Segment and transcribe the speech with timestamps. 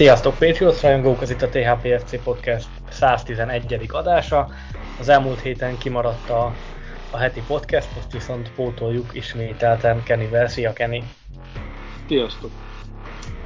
[0.00, 3.86] Sziasztok Patriots rajongók, ez itt a THPFC Podcast 111.
[3.88, 4.48] adása.
[5.00, 6.54] Az elmúlt héten kimaradt a,
[7.10, 10.48] a heti podcast, most viszont pótoljuk ismételten Kennyvel.
[10.48, 11.02] Szia Kenny!
[12.08, 12.50] Sziasztok!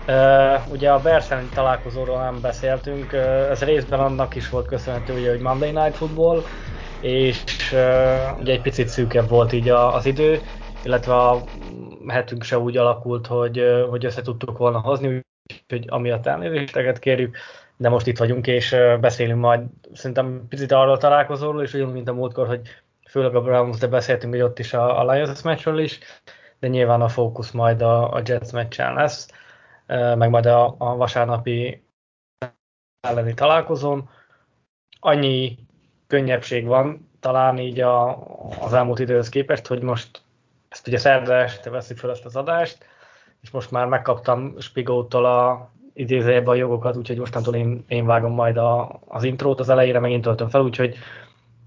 [0.08, 5.30] Uh, ugye a Bears találkozóról nem beszéltünk, uh, ez részben annak is volt köszönhető, ugye,
[5.30, 6.42] hogy Monday Night Football,
[7.00, 7.42] és
[7.72, 10.40] uh, ugye egy picit szűkebb volt így a, az idő,
[10.82, 11.42] illetve a
[12.06, 17.36] hetünk se úgy alakult, hogy, hogy össze tudtuk volna hozni, úgyhogy amiatt elnézést kérjük,
[17.76, 22.12] de most itt vagyunk, és beszélünk majd szerintem picit arról találkozóról, és ugyanúgy, mint a
[22.12, 22.68] múltkor, hogy
[23.08, 25.98] főleg a Browns, de beszéltünk hogy ott is a, a Lions meccsről is,
[26.58, 29.28] de nyilván a fókusz majd a, a Jets meccsen lesz,
[30.16, 31.84] meg majd a, a vasárnapi
[33.00, 34.10] elleni találkozón.
[35.00, 35.58] Annyi
[36.06, 38.26] könnyebbség van talán így a,
[38.60, 40.22] az elmúlt időhöz képest, hogy most
[40.68, 42.86] ezt ugye szerdán este veszik fel ezt az adást,
[43.44, 48.56] és most már megkaptam Spigótól a idézőjebb a jogokat, úgyhogy mostantól én, én vágom majd
[48.56, 50.96] a, az intrót, az elejére megint töltöm fel, úgyhogy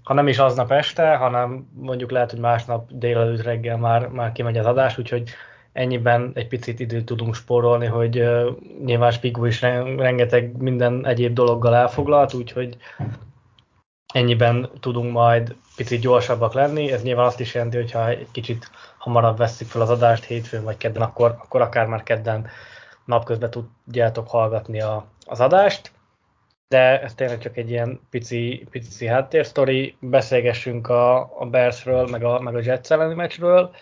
[0.02, 4.58] ha nem is aznap este, hanem mondjuk lehet, hogy másnap délelőtt reggel már, már kimegy
[4.58, 5.30] az adás, úgyhogy
[5.72, 8.48] ennyiben egy picit időt tudunk spórolni, hogy uh,
[8.84, 12.76] nyilván Spigó is rengeteg minden egyéb dologgal elfoglalt, úgyhogy
[14.14, 16.92] ennyiben tudunk majd picit gyorsabbak lenni.
[16.92, 20.64] Ez nyilván azt is jelenti, hogy ha egy kicsit hamarabb veszik fel az adást hétfőn
[20.64, 22.48] vagy kedden, akkor, akkor akár már kedden
[23.04, 25.92] napközben tudjátok hallgatni a, az adást.
[26.68, 29.96] De ez tényleg csak egy ilyen pici, pici háttérsztori.
[30.00, 33.74] Beszélgessünk a, a Bearsről, meg a, meg a Jets elleni meccsről.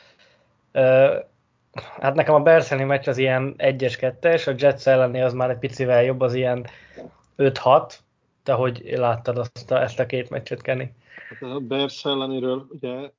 [2.01, 5.51] Hát nekem a Bears elleni meccs az ilyen 1-es, 2-es, a Jets elleni az már
[5.51, 6.67] egy picivel jobb, az ilyen
[7.37, 7.95] 5-6.
[8.43, 10.85] Te hogy láttad azt a, ezt a két meccset, Kenny?
[11.41, 13.11] Hát a Bears elleniről ugye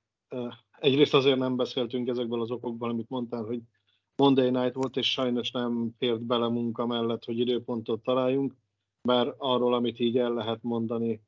[0.80, 3.62] egyrészt azért nem beszéltünk ezekből az okokból, amit mondtál, hogy
[4.16, 8.56] Monday night volt, és sajnos nem fért bele munka mellett, hogy időpontot találjunk,
[9.02, 11.22] bár arról, amit így el lehet mondani,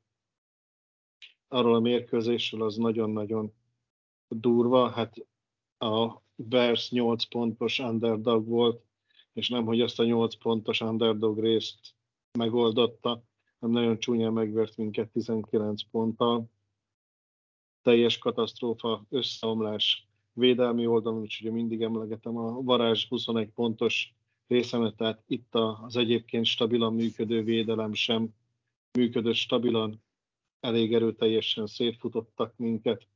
[1.48, 3.52] arról a mérkőzésről, az nagyon-nagyon
[4.28, 4.90] durva.
[4.90, 5.26] Hát
[5.78, 8.82] a Bears 8 pontos underdog volt,
[9.32, 11.94] és nem, hogy ezt a 8 pontos underdog részt
[12.38, 13.22] megoldotta,
[13.58, 16.50] hanem nagyon csúnyán megvert minket 19 ponttal
[17.82, 24.14] teljes katasztrófa, összeomlás védelmi oldalon, úgyhogy mindig emlegetem a varázs 21 pontos
[24.46, 28.28] részemet, tehát itt az egyébként stabilan működő védelem sem
[28.98, 30.02] működött stabilan,
[30.60, 33.06] elég erőteljesen szétfutottak minket.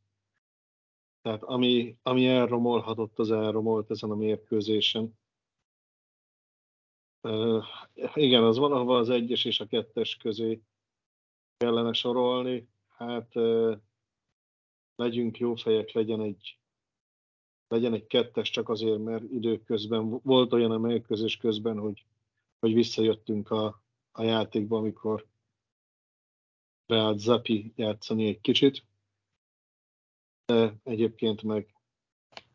[1.23, 5.19] Tehát ami, ami elromolhatott, az elromolt ezen a mérkőzésen.
[7.21, 7.65] Uh,
[8.15, 10.61] igen, az valahol az egyes és a kettes közé
[11.57, 12.69] kellene sorolni.
[12.97, 13.77] Hát uh,
[14.97, 16.59] legyünk jó fejek, legyen egy,
[17.69, 22.05] legyen egy kettes csak azért, mert időközben volt olyan a mérkőzés közben, hogy,
[22.59, 25.27] hogy visszajöttünk a, a játékba, amikor
[26.87, 28.85] beállt Zapi játszani egy kicsit.
[30.47, 31.75] De egyébként meg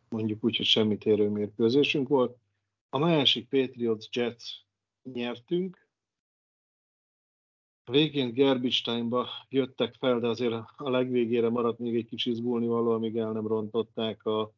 [0.10, 2.38] mondjuk úgy, hogy semmit érő mérkőzésünk volt.
[2.90, 4.44] A másik Patriots Jets
[5.04, 5.89] nyertünk,
[7.90, 8.34] végén
[8.82, 13.32] time jöttek fel, de azért a legvégére maradt még egy kis izgulni való, amíg el
[13.32, 14.54] nem rontották a,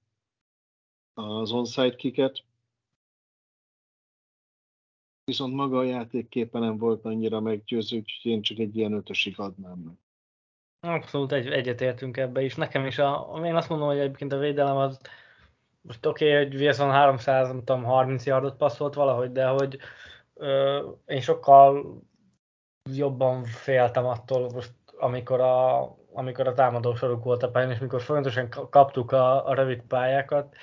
[1.14, 2.44] az onside kiket.
[5.24, 9.78] Viszont maga a játék nem volt annyira meggyőző, úgyhogy én csak egy ilyen ötösig adnám
[9.80, 9.96] meg.
[10.80, 12.56] Abszolút egy, egyetértünk ebbe is.
[12.56, 15.00] Nekem is, a, én azt mondom, hogy egyébként a védelem az
[15.82, 19.78] most oké, okay, hogy Wilson 300, nem tudom, 30 yardot passzolt valahogy, de hogy
[20.34, 22.02] ö, én sokkal
[22.90, 25.82] jobban féltem attól, most, amikor a,
[26.14, 30.56] amikor a támadó soruk volt a pályán, és mikor folyamatosan kaptuk a, a rövid pályákat,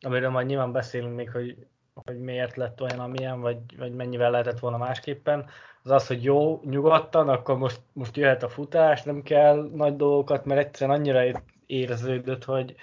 [0.00, 1.66] amiről majd nyilván beszélünk még, hogy,
[2.04, 5.48] hogy miért lett olyan, amilyen, vagy, vagy mennyivel lehetett volna másképpen,
[5.82, 10.44] az az, hogy jó, nyugodtan, akkor most, most jöhet a futás, nem kell nagy dolgokat,
[10.44, 12.74] mert egyszerűen annyira érződött, hogy,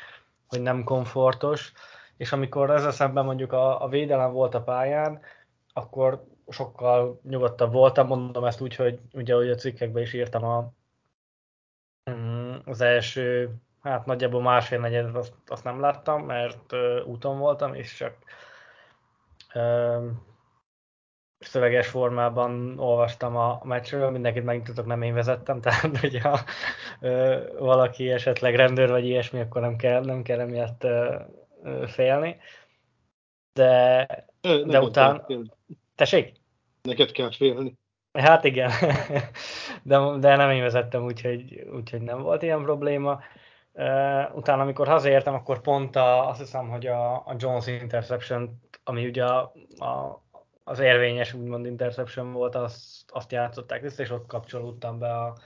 [0.48, 1.74] hogy nem komfortos,
[2.18, 5.22] és amikor ezzel szemben mondjuk a, a védelem volt a pályán,
[5.74, 10.74] akkor sokkal nyugodtabb voltam, mondom ezt úgy, hogy ugye hogy a cikkekben is írtam a,
[12.12, 17.74] mm, az első, hát nagyjából másfél negyedet azt, azt nem láttam, mert uh, úton voltam,
[17.74, 18.18] és csak
[19.54, 20.04] uh,
[21.44, 26.40] szöveges formában olvastam a meccsről, mindenkit megnyugtatok, nem én vezettem, tehát hogyha
[27.00, 31.16] ö, valaki esetleg rendőr vagy ilyesmi, akkor nem kell, nem kell emiatt ö,
[31.64, 32.38] ö, félni.
[33.54, 34.08] De,
[34.42, 35.26] Ö, de utána...
[35.96, 36.34] Tessék?
[36.82, 37.78] Neked kell félni.
[38.14, 38.72] Hát igen,
[39.84, 43.20] de, de nem én vezettem, úgyhogy, úgyhogy nem volt ilyen probléma.
[43.74, 49.06] Uh, utána, amikor hazaértem, akkor pont a, azt hiszem, hogy a, a Jones interception, ami
[49.06, 50.24] ugye a, a,
[50.64, 55.38] az érvényes úgymond interception volt, azt, azt játszották vissza, és ott kapcsolódtam be a,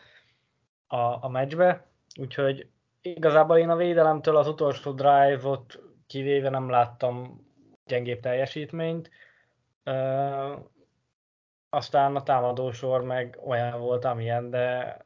[0.88, 1.88] a, a meccsbe.
[2.20, 2.70] Úgyhogy
[3.02, 7.46] igazából én a védelemtől az utolsó drive-ot kivéve nem láttam
[7.86, 9.10] gyengébb teljesítményt.
[11.70, 14.98] Aztán a támadósor meg olyan volt, amilyen, de,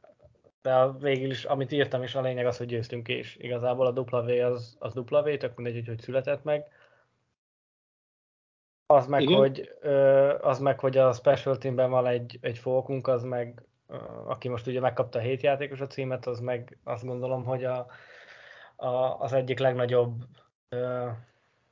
[0.62, 4.44] de végül is, amit írtam is, a lényeg az, hogy győztünk és igazából a W
[4.44, 6.66] az, az W, tök mindegy, hogy, hogy született meg.
[8.86, 9.72] Az meg, hogy,
[10.40, 13.62] az meg, hogy a Special Teamben van egy, egy fókunk, az meg,
[14.24, 17.86] aki most ugye megkapta a hét játékos a címet, az meg azt gondolom, hogy a,
[18.76, 20.24] a, az egyik legnagyobb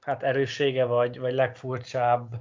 [0.01, 2.35] hát erőssége, vagy, vagy legfurcsább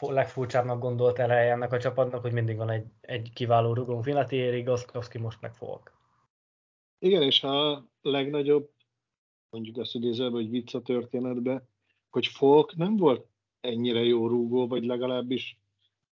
[0.00, 4.04] legfurcsábbnak gondolt eleje ennek a csapatnak, hogy mindig van egy, egy kiváló rugónk.
[4.04, 5.92] Vinatieri, Goszkowski, most meg Folk.
[6.98, 8.70] Igen, és a legnagyobb,
[9.50, 11.62] mondjuk azt idézve, hogy vicc a történetbe,
[12.10, 13.26] hogy Folk nem volt
[13.60, 15.58] ennyire jó rúgó, vagy legalábbis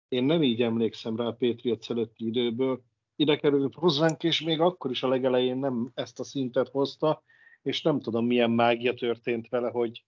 [0.08, 2.82] én nem így emlékszem rá a Patriots előtti időből.
[3.16, 7.24] Ide került hozzánk, és még akkor is a legelején nem ezt a szintet hozta,
[7.62, 10.04] és nem tudom, milyen mágia történt vele, hogy,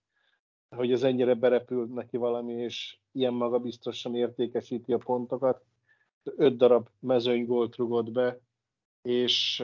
[0.76, 5.64] hogy ez ennyire berepült neki valami, és ilyen magabiztosan értékesíti a pontokat.
[6.24, 8.40] Öt darab mezőnygolt rugott be,
[9.02, 9.64] és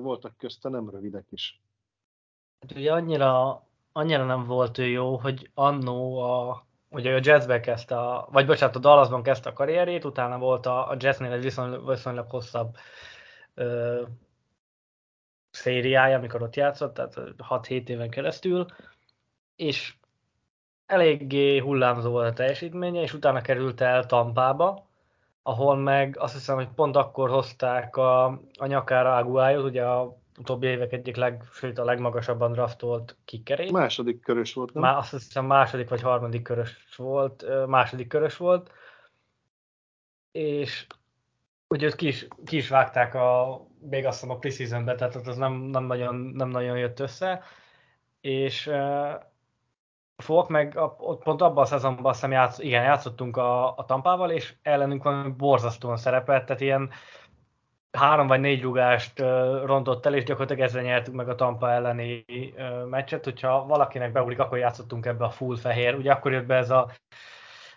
[0.00, 1.62] voltak közte nem rövidek is.
[2.60, 3.62] Hát ugye annyira,
[3.92, 8.76] annyira nem volt ő jó, hogy annó a, ugye a Jazzbe kezdte, a, vagy bocsánat,
[8.76, 12.74] a Dallasban kezdte a karrierét, utána volt a, a Jazznél egy viszonylag, viszonylag hosszabb
[13.54, 14.02] ö,
[15.50, 18.66] szériája, amikor ott játszott, tehát 6-7 éven keresztül,
[19.56, 19.96] és
[20.86, 24.88] eléggé hullámzó volt a teljesítménye, és utána került el Tampába,
[25.42, 28.24] ahol meg azt hiszem, hogy pont akkor hozták a,
[28.58, 33.70] a nyakára Aguayot, ugye a utóbbi évek egyik leg, sőt a legmagasabban draftolt kikerét.
[33.70, 34.82] Második körös volt, nem?
[34.82, 38.70] Má, azt hiszem második vagy harmadik körös volt, második körös volt,
[40.32, 40.86] és
[41.68, 45.36] ugye őt ki is, ki is vágták a, még azt hiszem a preseasonbe, tehát az
[45.36, 47.42] nem, nem, nagyon, nem nagyon jött össze,
[48.20, 48.70] és
[50.16, 54.30] Folk meg ott pont abban a szezonban azt hiszem játsz, igen, játszottunk a, a Tampával,
[54.30, 56.90] és ellenünk van borzasztóan szerepelt, tehát ilyen
[57.94, 62.24] három vagy négy rugást uh, rontott el, és gyakorlatilag ezzel nyertük meg a Tampa elleni
[62.28, 63.24] uh, meccset.
[63.24, 65.94] Hogyha valakinek beugrik, akkor játszottunk ebbe a full fehér.
[65.94, 66.90] Ugye akkor jött be ez a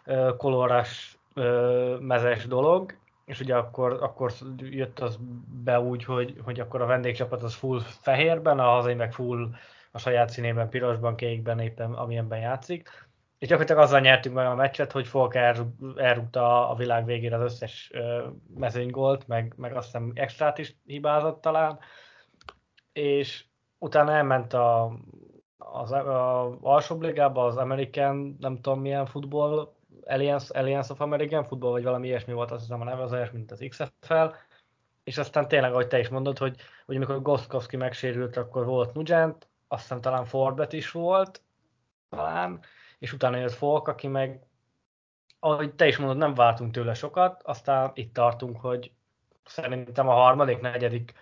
[0.06, 2.94] uh, koloras uh, mezes dolog,
[3.26, 5.20] és ugye akkor, akkor jött az
[5.64, 9.50] be úgy, hogy, hogy akkor a vendégcsapat az full fehérben, a hazai meg full
[9.92, 12.90] a saját színében, pirosban, kékben éppen, amilyenben játszik.
[13.38, 17.42] És gyakorlatilag azzal nyertünk meg a meccset, hogy Folk el, elrúgta a világ végére az
[17.42, 17.92] összes
[18.56, 21.80] mezőnygolt, meg, meg azt hiszem extrát is hibázott talán,
[22.94, 23.46] és
[23.78, 24.98] utána elment a,
[25.58, 29.76] az a alsóbb ligába, az American, nem tudom milyen futball,
[30.06, 33.32] Alliance, Alliance of American Football, vagy valami ilyesmi volt, azt hiszem a neve, az olyas,
[33.32, 34.28] mint az XFL,
[35.04, 39.47] és aztán tényleg, ahogy te is mondod, hogy, hogy amikor Gostkowski megsérült, akkor volt Nugent,
[39.68, 41.42] aztán talán Forbet is volt,
[42.10, 42.60] talán,
[43.00, 44.46] és utána jött Folk, aki meg,
[45.40, 48.92] ahogy te is mondod, nem vártunk tőle sokat, aztán itt tartunk, hogy
[49.46, 51.14] szerintem a harmadik, negyedik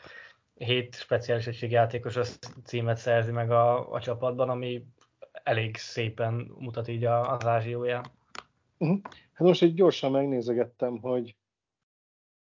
[0.53, 2.17] hét speciális egységjátékos
[2.63, 4.85] címet szerzi meg a, a csapatban, ami
[5.31, 8.05] elég szépen mutat így az ázsióján.
[8.77, 8.99] Uh-huh.
[9.33, 11.35] Hát most egy gyorsan megnézegettem, hogy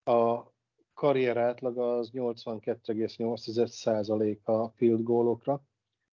[0.05, 0.43] a
[0.95, 5.63] karrier átlag az 82,8% a field gólokra,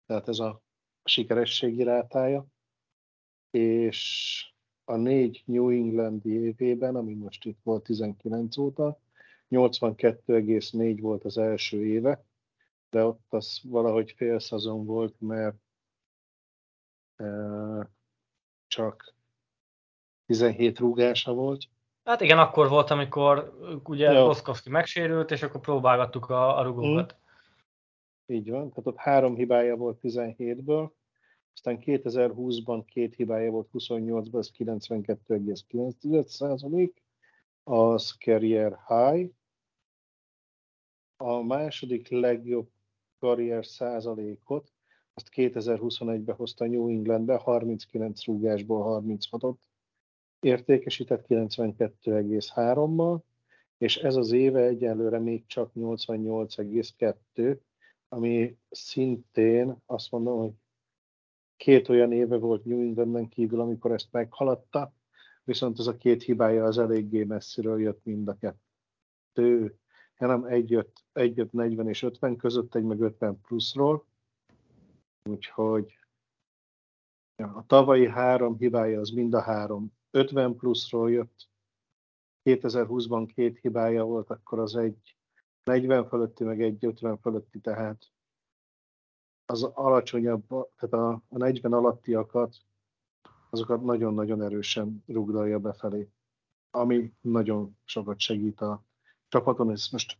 [0.06, 0.62] tehát ez a
[1.04, 2.46] sikerességi rátája,
[3.50, 4.52] és
[4.84, 9.00] a négy New Englandi évében, ami most itt volt 19 óta,
[9.50, 12.24] 82,4 volt az első éve,
[12.90, 15.56] de ott az valahogy fél szezon volt, mert
[17.16, 17.26] e,
[18.66, 19.14] csak
[20.26, 21.64] 17 rúgása volt.
[22.04, 27.16] Hát igen, akkor volt, amikor ugye Boszkowski megsérült, és akkor próbálgattuk a, a rugókat.
[28.26, 30.90] Így van, tehát ott három hibája volt 17-ből,
[31.54, 37.02] aztán 2020-ban két hibája volt 28-ban, ez 92,9 százalék,
[37.64, 39.30] az career high.
[41.16, 42.70] A második legjobb
[43.18, 44.72] karrier százalékot,
[45.14, 49.54] azt 2021-ben hozta New Englandbe, 39 rúgásból 36-ot,
[50.40, 53.20] értékesített 92,3-mal,
[53.78, 57.58] és ez az éve egyelőre még csak 88,2,
[58.12, 60.52] ami szintén azt mondom, hogy
[61.56, 64.92] két olyan éve volt New Englandben kívül, amikor ezt meghaladta,
[65.44, 69.78] viszont ez a két hibája az eléggé messziről jött mind a kettő,
[70.18, 74.04] nem egy jött, egy jött 40 és 50 között, egy meg 50 pluszról,
[75.24, 75.98] úgyhogy
[77.36, 81.48] a tavalyi három hibája az mind a három 50 pluszról jött,
[82.44, 85.16] 2020-ban két hibája volt, akkor az egy
[85.64, 88.12] 40 fölötti, meg egy 50 fölötti, tehát
[89.46, 92.56] az alacsonyabb, tehát a, a 40 alattiakat,
[93.50, 96.08] azokat nagyon-nagyon erősen rugdalja befelé,
[96.70, 98.82] ami nagyon sokat segít a
[99.28, 99.70] csapaton.
[99.70, 100.18] Ez most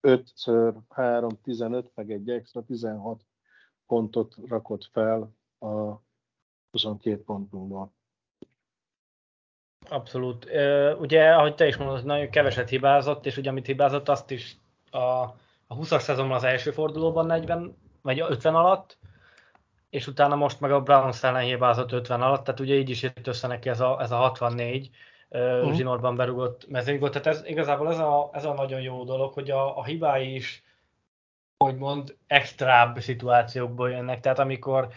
[0.00, 0.46] 5 x
[0.88, 3.24] 3, 15, meg egy extra 16
[3.86, 6.00] pontot rakott fel a
[6.70, 7.92] 22 pontunkból.
[9.88, 10.44] Abszolút.
[10.98, 14.61] Ugye, ahogy te is mondod, nagyon keveset hibázott, és ugye amit hibázott, azt is
[14.94, 15.22] a,
[15.66, 18.98] a 20-as szezonban az első fordulóban 40 vagy 50 alatt,
[19.90, 23.26] és utána most meg a Browns ellen hibázott 50 alatt, tehát ugye így is jött
[23.26, 24.90] össze neki ez a, ez a 64
[25.30, 25.72] uh-huh.
[25.74, 27.10] zsinórban berugott mezőnygól.
[27.10, 30.64] Tehát ez, igazából ez a, ez a nagyon jó dolog, hogy a, a hibái is,
[31.58, 34.20] hogy mond, extrább szituációkból jönnek.
[34.20, 34.88] Tehát amikor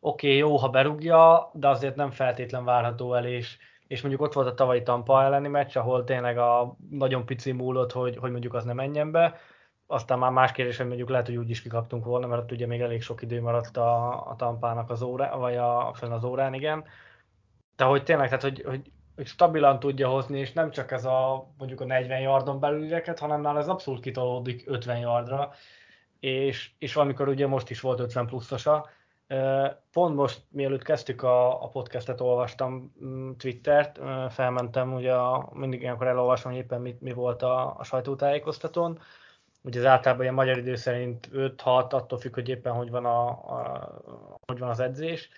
[0.00, 3.56] oké, okay, jó, ha berúgja, de azért nem feltétlen várható el, és,
[3.94, 7.92] és mondjuk ott volt a tavalyi Tampa elleni meccs, ahol tényleg a nagyon pici múlott,
[7.92, 9.38] hogy, hogy mondjuk az nem menjen be,
[9.86, 12.66] aztán már más kérdés, hogy mondjuk lehet, hogy úgy is kikaptunk volna, mert ott ugye
[12.66, 16.54] még elég sok idő maradt a, a tampának az órá, vagy a, fenn az órán,
[16.54, 16.84] igen.
[17.76, 21.48] De hogy tényleg, tehát hogy, hogy, hogy stabilan tudja hozni, és nem csak ez a
[21.58, 25.52] mondjuk a 40 yardon belülireket, hanem már ez abszolút kitolódik 50 yardra,
[26.20, 28.88] és, és valamikor ugye most is volt 50 pluszosa,
[29.92, 34.00] Pont most, mielőtt kezdtük a, a podcastet, olvastam mm, Twittert,
[34.32, 35.14] felmentem, ugye
[35.52, 38.98] mindig ilyenkor elolvasom, hogy éppen mi, mi volt a, a sajtótájékoztatón.
[39.62, 41.54] Ugye az általában ilyen magyar idő szerint 5-6,
[41.90, 44.00] attól függ, hogy éppen hogy van, a, a,
[44.46, 45.28] hogy van az edzés,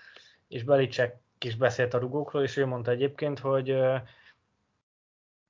[0.48, 3.76] és Belicek is beszélt a rugókról, és ő mondta egyébként, hogy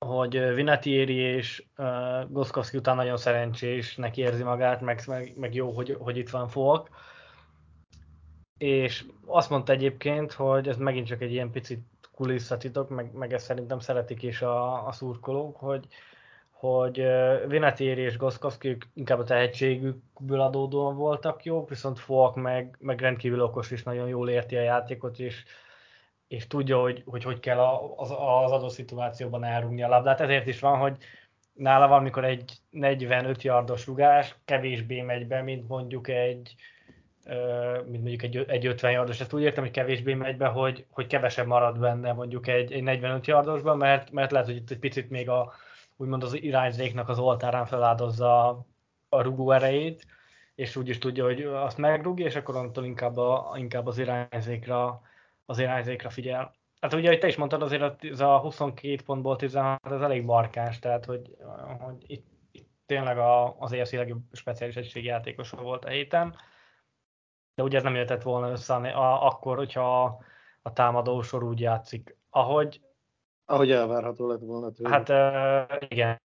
[0.05, 5.71] hogy Vinatieri és uh, Goszkowski után nagyon szerencsés, neki érzi magát, meg, meg, meg jó,
[5.71, 6.89] hogy, hogy itt van Folk
[8.57, 11.79] és azt mondta egyébként, hogy ez megint csak egy ilyen picit
[12.11, 15.87] kulisszatitok, meg, meg ezt szerintem szeretik is a, a szurkolók, hogy,
[16.49, 17.05] hogy
[17.47, 23.71] Vinatieri és Goszkowski inkább a tehetségükből adódóan voltak jók, viszont Falk meg, meg rendkívül okos
[23.71, 25.43] és nagyon jól érti a játékot, és,
[26.27, 27.59] és tudja, hogy hogy, hogy kell
[27.95, 30.21] az, az adott szituációban elrúgni a labdát.
[30.21, 30.97] Ezért is van, hogy
[31.53, 36.55] nála valamikor egy 45 yardos rugás kevésbé megy be, mint mondjuk egy,
[37.85, 39.19] mint mondjuk egy, egy 50 yardos.
[39.19, 42.83] Ezt úgy értem, hogy kevésbé megy be, hogy, hogy kevesebb marad benne mondjuk egy, egy
[42.83, 45.53] 45 yardosban, mert, mert lehet, hogy itt egy picit még a,
[45.97, 48.47] úgymond az irányzéknak az oltárán feláldozza
[49.09, 50.05] a, rugó erejét,
[50.55, 55.01] és úgy is tudja, hogy azt megrúgja, és akkor onnantól inkább, a, inkább az irányzékra,
[55.45, 56.55] az irányzékra figyel.
[56.79, 60.79] Hát ugye, hogy te is mondtad, azért ez a 22 pontból 16, ez elég markáns,
[60.79, 61.35] tehát hogy,
[61.79, 66.35] hogy itt, itt tényleg a, az EFC legjobb speciális egységjátékosa volt a héten
[67.57, 70.17] de ugye ez nem jöhetett volna össze a, akkor, hogyha a,
[70.61, 72.81] a támadó sor úgy játszik, ahogy...
[73.45, 74.89] Ahogy elvárható lett volna tőle.
[74.89, 76.19] Hát uh, igen,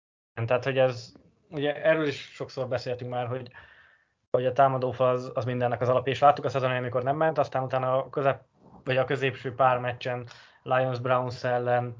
[0.46, 1.14] tehát hogy ez,
[1.50, 3.52] ugye erről is sokszor beszéltünk már, hogy,
[4.32, 7.38] hogy a támadófal az, az mindennek az alapja, és láttuk a szezon, amikor nem ment,
[7.38, 8.42] aztán utána a közep,
[8.84, 10.28] vagy a középső pár meccsen
[10.64, 11.96] Lions Browns ellen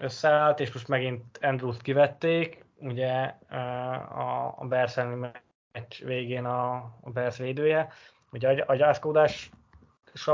[0.00, 3.34] összeállt, és most megint Andrews-t kivették, ugye
[4.08, 7.92] a, a Bears meccs végén a, a Bears védője,
[8.32, 9.50] Ugye agyászkódása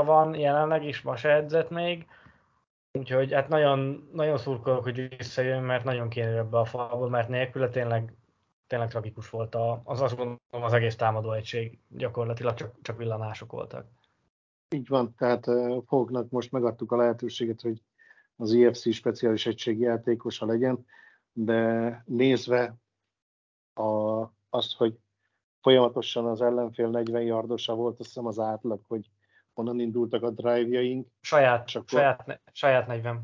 [0.03, 2.07] van jelenleg is, ma se edzett még,
[2.91, 7.69] úgyhogy hát nagyon, nagyon szurkolok, hogy visszajön, mert nagyon kéne ebbe a falból, mert nélküle
[7.69, 8.13] tényleg,
[8.67, 13.51] tényleg tragikus volt a, az, azt gondolom, az egész támadó egység, gyakorlatilag csak, csak villanások
[13.51, 13.87] voltak.
[14.69, 15.45] Így van, tehát
[15.85, 17.81] Fognak most megadtuk a lehetőséget, hogy
[18.35, 20.85] az IFC speciális egység játékosa legyen,
[21.33, 22.75] de nézve
[23.73, 24.99] a, azt, hogy
[25.67, 29.09] folyamatosan az ellenfél 40 yardosa volt, azt hiszem az átlag, hogy
[29.53, 31.07] honnan indultak a drive-jaink.
[31.21, 33.23] Saját, Csak saját, ne, saját 40.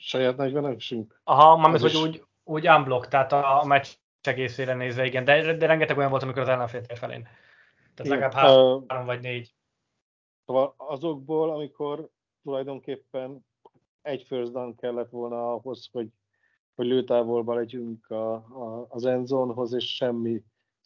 [0.00, 1.20] Saját 40 esünk?
[1.24, 3.88] Aha, már hogy úgy, úgy unblock, tehát a, a meccs
[4.20, 7.22] egészére nézve, igen, de, de rengeteg olyan volt, amikor az ellenfél tér felén.
[7.94, 9.54] Tehát legalább három, uh, vagy négy.
[10.46, 12.08] Szóval azokból, amikor
[12.42, 13.46] tulajdonképpen
[14.02, 16.08] egy first down kellett volna ahhoz, hogy,
[16.74, 20.42] hogy lőtávolba legyünk a, a, az endzone-hoz, és semmi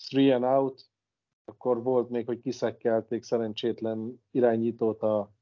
[0.08, 0.90] three and out,
[1.44, 5.32] akkor volt még, hogy kiszekkelték szerencsétlen irányítót a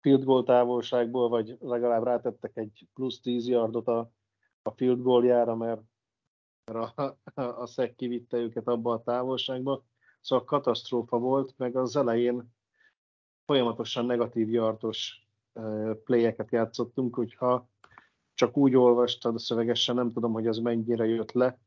[0.00, 4.10] field goal távolságból, vagy legalább rátettek egy plusz 10 yardot a,
[4.62, 5.82] a field goaljára, mert,
[6.64, 9.84] mert a, a, szek kivitte őket abba a távolságba.
[10.20, 12.54] Szóval katasztrófa volt, meg az elején
[13.44, 15.26] folyamatosan negatív yardos
[16.04, 17.68] playeket játszottunk, hogyha
[18.34, 21.58] csak úgy olvastad a szövegesen, nem tudom, hogy az mennyire jött le,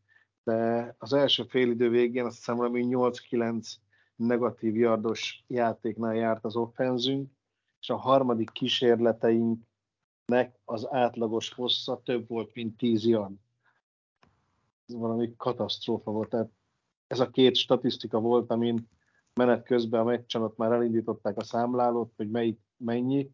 [0.44, 3.74] de az első félidő végén azt hiszem valami 8-9
[4.16, 7.32] negatív yardos játéknál járt az offenzünk,
[7.82, 13.36] és a harmadik kísérleteinknek az átlagos hossza több volt, mint 10 yard.
[14.88, 16.30] Ez valami katasztrófa volt.
[16.30, 16.50] Tehát
[17.08, 18.90] ez a két statisztika volt, amin
[19.34, 23.32] menet közben a meccsen ott már elindították a számlálót, hogy melyik mennyi,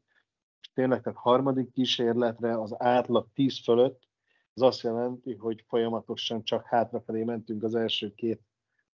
[0.62, 4.08] és tényleg tehát harmadik kísérletre az átlag 10 fölött,
[4.56, 8.42] az azt jelenti, hogy folyamatosan csak hátrafelé mentünk az első két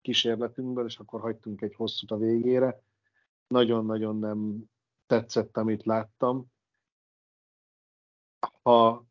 [0.01, 2.81] kísérletünkből, és akkor hagytunk egy hosszút a végére.
[3.47, 4.63] Nagyon-nagyon nem
[5.05, 6.45] tetszett, amit láttam.
[8.61, 9.05] Ha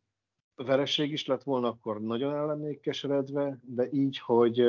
[0.55, 4.63] vereség is lett volna, akkor nagyon el keseredve, de így, hogy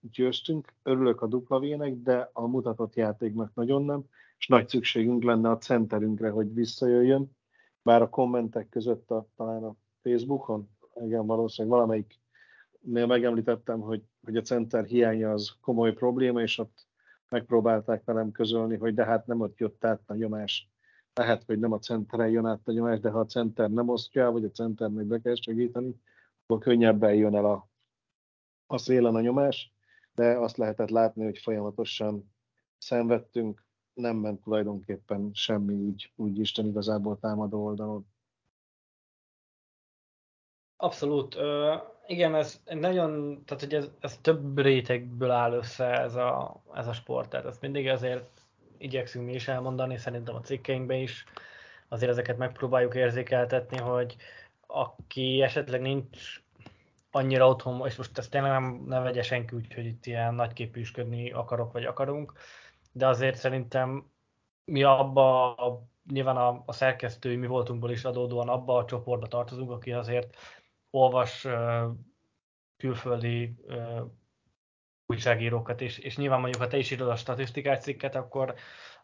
[0.00, 4.04] győztünk, örülök a dupla vének, de a mutatott játéknak nagyon nem,
[4.38, 7.36] és nagy szükségünk lenne a centerünkre, hogy visszajöjjön.
[7.82, 12.20] Bár a kommentek között a, talán a Facebookon, igen, valószínűleg valamelyik
[12.80, 16.86] megemlítettem, hogy, hogy a center hiánya az komoly probléma, és ott
[17.28, 20.68] megpróbálták velem közölni, hogy de hát nem ott jött át a nyomás
[21.14, 24.30] lehet, hogy nem a centeren jön át a nyomás, de ha a center nem osztja,
[24.30, 26.00] vagy a centernek be kell segíteni,
[26.42, 27.68] akkor könnyebben jön el a,
[28.66, 29.72] a szélen a nyomás,
[30.14, 32.32] de azt lehetett látni, hogy folyamatosan
[32.78, 38.06] szenvedtünk, nem ment tulajdonképpen semmi úgy, úgy Isten igazából támadó oldalon.
[40.84, 41.36] Abszolút.
[42.06, 46.92] Igen, ez nagyon, tehát hogy ez, ez több rétegből áll össze ez a, ez a
[46.92, 48.24] sport, tehát ez mindig azért
[48.78, 51.24] igyekszünk mi is elmondani, szerintem a cikkeinkben is,
[51.88, 54.16] azért ezeket megpróbáljuk érzékeltetni, hogy
[54.66, 56.42] aki esetleg nincs
[57.10, 61.30] annyira otthon, és most ezt tényleg nem, nem vegye senki úgy, hogy itt ilyen nagyképűsködni
[61.30, 62.32] akarok, vagy akarunk,
[62.92, 64.10] de azért szerintem
[64.64, 69.70] mi abba, a, nyilván a, a szerkesztői mi voltunkból is adódóan abba a csoportba tartozunk,
[69.70, 70.36] aki azért
[70.94, 71.46] olvas
[72.76, 73.56] külföldi
[75.06, 78.54] újságírókat, és, és nyilván mondjuk, ha te is írod a statisztikás cikket, akkor,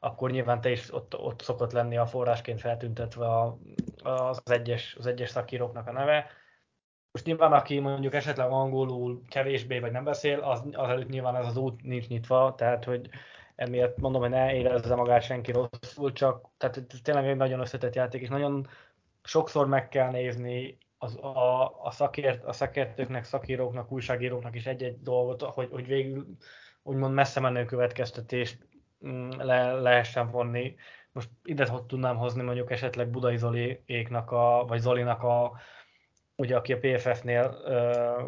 [0.01, 3.59] akkor nyilván te is ott, ott szokott lenni a forrásként feltüntetve a,
[4.03, 6.27] az, egyes, az egyes szakíróknak a neve.
[7.13, 11.47] Most nyilván, aki mondjuk esetleg angolul kevésbé vagy nem beszél, az, az előtt nyilván ez
[11.47, 13.09] az út nincs nyitva, tehát hogy
[13.55, 17.95] emiatt mondom, hogy ne érezze magát senki rosszul, csak tehát ez tényleg egy nagyon összetett
[17.95, 18.67] játék, és nagyon
[19.23, 25.43] sokszor meg kell nézni az, a, a, szakért, a szakértőknek, szakíróknak, újságíróknak is egy-egy dolgot,
[25.43, 26.27] hogy, hogy végül
[26.83, 28.67] úgymond messze menő következtetést
[29.07, 30.75] mm, le, lehessen vonni.
[31.13, 35.53] Most ide hogy tudnám hozni mondjuk esetleg Budai Zoliéknak, a, vagy Zolinak, a,
[36.37, 38.23] ugye, aki a PFF-nél ö,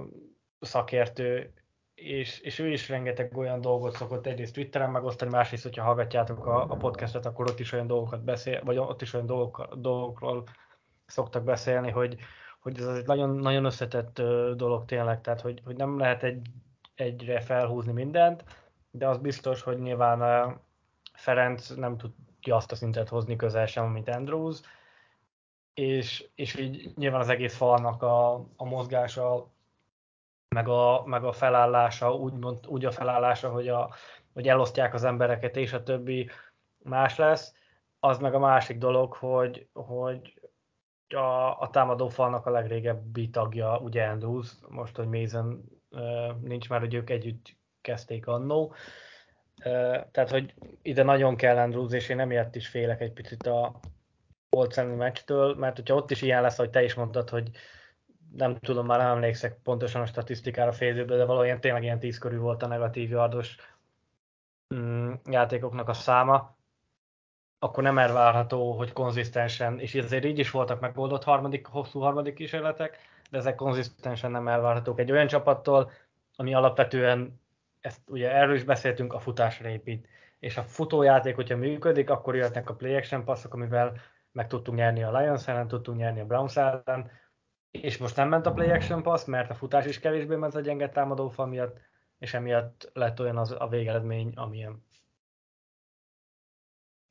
[0.60, 1.52] szakértő,
[1.94, 6.62] és, és ő is rengeteg olyan dolgot szokott egyrészt Twitteren megosztani, másrészt, hogyha hallgatjátok a,
[6.62, 10.44] a podcastet, akkor ott is olyan dolgokat beszél, vagy ott is olyan dolgok, dolgokról
[11.06, 12.16] szoktak beszélni, hogy,
[12.62, 14.22] hogy ez egy nagyon, nagyon összetett
[14.56, 16.46] dolog tényleg, tehát hogy, hogy nem lehet egy,
[16.94, 18.44] egyre felhúzni mindent,
[18.90, 20.52] de az biztos, hogy nyilván
[21.12, 24.60] Ferenc nem tudja azt a szintet hozni közel sem, mint Andrews,
[25.74, 29.50] és, és így nyilván az egész falnak a, a mozgása,
[30.48, 33.94] meg a, meg a felállása, úgy, mond, úgy a felállása, hogy, a,
[34.32, 36.30] hogy elosztják az embereket, és a többi
[36.78, 37.54] más lesz.
[38.00, 40.41] Az meg a másik dolog, hogy, hogy
[41.14, 45.64] a, a támadó falnak a legrégebbi tagja, ugye Andrews, most, hogy Mason
[46.40, 48.74] nincs már, hogy ők együtt kezdték annó.
[50.10, 53.80] Tehát, hogy ide nagyon kell Andrews, és én emiatt is félek egy picit a
[54.50, 57.50] Old Sunny meccstől, mert hogyha ott is ilyen lesz, hogy te is mondtad, hogy
[58.32, 62.40] nem tudom, már nem emlékszek pontosan a statisztikára félidőből, de valójában tényleg ilyen tíz körül
[62.40, 63.56] volt a negatív yardos
[64.74, 66.56] mm, játékoknak a száma,
[67.64, 72.98] akkor nem elvárható, hogy konzisztensen, és azért így is voltak megoldott harmadik, hosszú harmadik kísérletek,
[73.30, 75.90] de ezek konzisztensen nem elvárhatók egy olyan csapattól,
[76.36, 77.40] ami alapvetően,
[77.80, 80.08] ezt ugye erről is beszéltünk, a futásra épít.
[80.38, 83.92] És a futójáték, hogyha működik, akkor jöhetnek a play action passzok, amivel
[84.32, 87.10] meg tudtunk nyerni a Lions ellen, tudtunk nyerni a Browns ellen,
[87.70, 90.60] és most nem ment a play action pass, mert a futás is kevésbé ment a
[90.60, 91.80] gyenge támadófal miatt,
[92.18, 94.82] és emiatt lett olyan az a végeredmény, amilyen.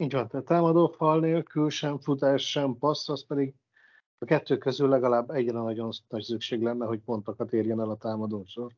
[0.01, 3.53] Így van, tehát támadó fal nélkül sem futás, sem passz, az pedig
[4.17, 8.71] a kettő közül legalább egyre nagyon nagy szükség lenne, hogy pontokat érjen el a támadósor.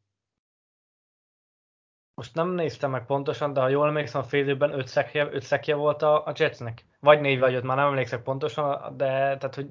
[2.14, 5.42] most nem néztem meg pontosan, de ha jól emlékszem, a fél időben öt szekje, öt
[5.42, 6.86] szekje volt a, a Jetsnek.
[7.00, 9.70] Vagy négy vagy öt, már nem emlékszek pontosan, de tehát, hogy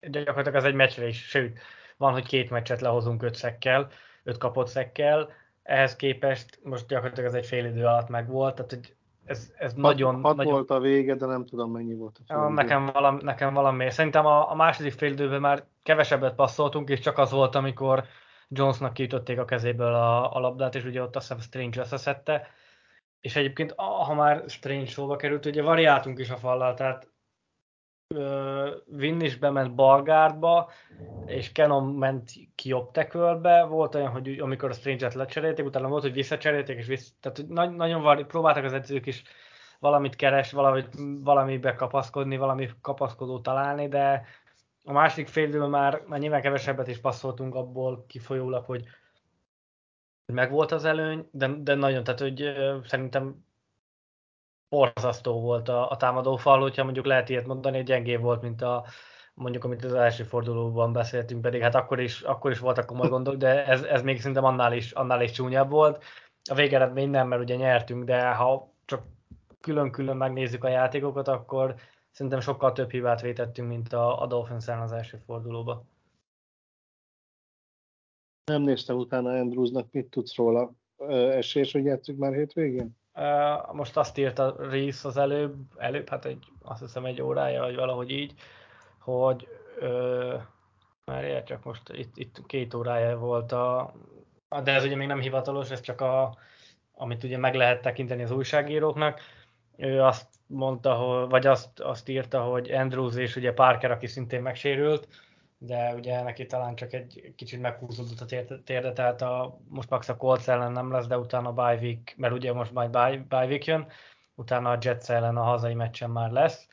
[0.00, 1.58] gyakorlatilag az egy meccsre is, sőt,
[1.96, 3.90] van, hogy két meccset lehozunk öt szekkel,
[4.22, 8.70] öt kapott szekkel, ehhez képest most gyakorlatilag ez egy fél idő alatt meg volt, tehát
[8.70, 10.22] hogy ez, ez hat, nagyon...
[10.22, 10.52] Hat nagyon...
[10.52, 13.90] volt a vége, de nem tudom mennyi volt a fél nekem, valami, nekem valami.
[13.90, 18.04] Szerintem a, a második fél időben már kevesebbet passzoltunk, és csak az volt, amikor
[18.48, 22.46] Jonesnak kiütötték a kezéből a, a labdát, és ugye ott azt hiszem Strange összeszedte.
[23.20, 27.13] És egyébként, ha már Strange szóba került, ugye variáltunk is a fallal, tehát
[28.86, 30.70] Vin is bement balgárdba,
[31.26, 33.64] és Canon ment ki jobb tekölbe.
[33.64, 37.70] Volt olyan, hogy amikor a Strange-et lecserélték, utána volt, hogy visszacserélték, és vissza, tehát nagy,
[37.70, 39.22] nagyon var, próbáltak az edzők is
[39.78, 40.88] valamit keres, valamit,
[41.22, 44.26] valamibe kapaszkodni, valami kapaszkodó találni, de
[44.84, 48.84] a másik fél már, már nyilván kevesebbet is passzoltunk abból kifolyólag, hogy
[50.26, 53.44] megvolt az előny, de, de nagyon, tehát hogy szerintem
[54.68, 58.62] borzasztó volt a, a támadó fal, hogyha mondjuk lehet ilyet mondani, hogy gyengébb volt, mint
[58.62, 58.84] a,
[59.34, 63.34] mondjuk, amit az első fordulóban beszéltünk, pedig hát akkor is, akkor is voltak komoly gondok,
[63.34, 66.04] de ez, ez még szerintem annál is, annál is csúnyabb volt.
[66.50, 69.02] A végeredmény nem, mert ugye nyertünk, de ha csak
[69.60, 71.74] külön-külön megnézzük a játékokat, akkor
[72.10, 75.84] szerintem sokkal több hibát vétettünk, mint a, a Dolphins az első fordulóba.
[78.44, 80.72] Nem néztem utána Andrewsnak, mit tudsz róla?
[81.08, 82.96] Esélyes, hogy játszunk már hétvégén?
[83.72, 88.10] Most azt írta Reese az előbb, előbb, hát egy, azt hiszem egy órája, vagy valahogy
[88.10, 88.34] így,
[88.98, 89.48] hogy
[89.78, 90.36] ö,
[91.04, 93.94] már csak most itt, itt két órája volt a,
[94.62, 96.36] de ez ugye még nem hivatalos, ez csak a,
[96.94, 99.20] amit ugye meg lehet tekinteni az újságíróknak.
[99.76, 104.42] Ő azt mondta, hogy, vagy azt, azt írta, hogy Andrews és ugye Parker, aki szintén
[104.42, 105.08] megsérült,
[105.66, 110.16] de ugye neki talán csak egy kicsit meghúzódott a térde, tehát a, most Max a
[110.16, 112.90] Colts ellen nem lesz, de utána a bye mert ugye most majd
[113.28, 113.86] bye, jön,
[114.34, 116.68] utána a Jets ellen a hazai meccsen már lesz.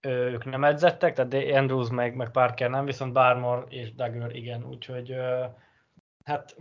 [0.00, 5.14] Ők nem edzettek, tehát Andrews meg, meg Parker nem, viszont Barmore és Dagger igen, úgyhogy
[6.24, 6.56] hát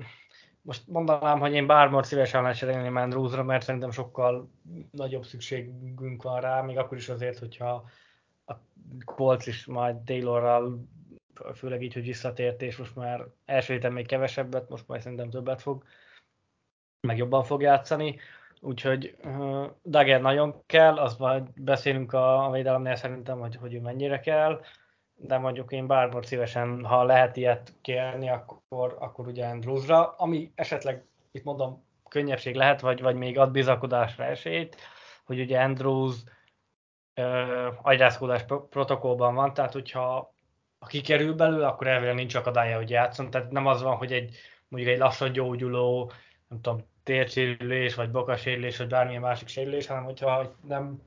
[0.62, 4.49] most mondanám, hogy én Barmore szívesen lecserélném Andrewsra, mert szerintem sokkal
[4.91, 7.89] nagyobb szükségünk van rá, még akkor is azért, hogyha
[8.45, 8.53] a
[9.05, 10.88] Colts is majd Taylorral
[11.56, 15.62] főleg így, hogy visszatért, és most már első héten még kevesebbet, most majd szerintem többet
[15.62, 15.84] fog,
[17.08, 18.19] meg jobban fog játszani.
[18.62, 23.80] Úgyhogy uh, Dagger nagyon kell, az majd beszélünk a, a védelemnél szerintem, hogy, hogy ő
[23.82, 24.62] mennyire kell,
[25.15, 31.06] de mondjuk én bármikor szívesen, ha lehet ilyet kérni, akkor, akkor ugye Andrewsra, ami esetleg,
[31.32, 34.76] itt mondom, könnyebbség lehet, vagy, vagy még ad bizakodásra esélyt,
[35.26, 36.15] hogy ugye Andrews
[37.15, 40.35] uh, agyrázkódás protokollban van, tehát hogyha
[40.86, 43.30] ha kikerül belőle, akkor elvileg nincs akadálya, hogy játszon.
[43.30, 44.36] Tehát nem az van, hogy egy
[44.67, 46.12] mondjuk egy lassan gyógyuló,
[46.48, 51.02] nem tudom, térsérülés, vagy bokasérülés, vagy bármilyen másik sérülés, hanem hogyha nem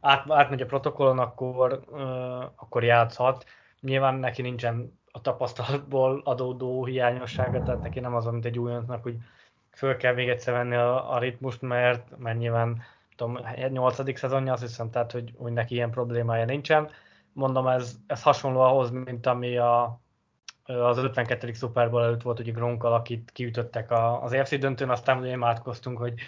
[0.00, 3.44] át, átmegy a protokollon, akkor, uh, akkor játszhat.
[3.80, 9.16] Nyilván neki nincsen a tapasztalatból adódó hiányossága, tehát neki nem az, mint egy újontnak, hogy
[9.70, 12.82] föl kell még egyszer venni a, a ritmust, mert, mert nyilván
[13.16, 14.18] tudom, 8.
[14.18, 16.90] szezonja azt hiszem, tehát hogy, hogy neki ilyen problémája nincsen
[17.34, 20.00] mondom, ez, ez hasonló ahhoz, mint ami a,
[20.64, 21.52] az 52.
[21.52, 23.90] Super Bowl előtt volt, hogy Gronkkal, akit kiütöttek
[24.22, 26.20] az EFC döntőn, aztán ugye imádkoztunk, hogy,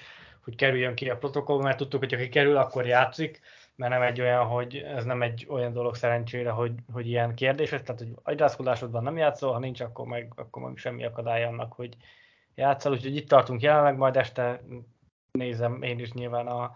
[0.44, 3.40] hogy kerüljön ki a protokoll, mert tudtuk, hogy aki kerül, akkor játszik,
[3.76, 7.82] mert nem egy olyan, hogy ez nem egy olyan dolog szerencsére, hogy, hogy ilyen kérdéses,
[7.82, 11.96] tehát hogy agyrázkodásodban nem játszol, ha nincs, akkor meg, akkor meg semmi akadály annak, hogy
[12.54, 14.62] játszol, úgyhogy itt tartunk jelenleg, majd este
[15.30, 16.72] nézem én is nyilván a,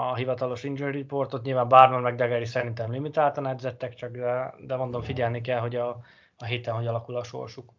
[0.00, 1.42] a hivatalos injury reportot.
[1.42, 6.00] Nyilván Barman meg Degeri szerintem limitáltan edzettek, csak de, de mondom, figyelni kell, hogy a,
[6.36, 7.72] a héten hogy alakul a sorsuk.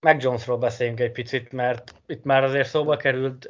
[0.00, 3.48] Meg Jonesról beszéljünk egy picit, mert itt már azért szóba került,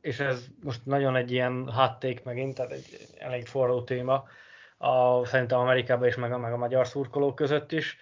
[0.00, 4.24] és ez most nagyon egy ilyen hot megint, tehát egy elég forró téma,
[4.76, 7.98] a, szerintem Amerikában és meg a, meg a magyar szurkolók között is.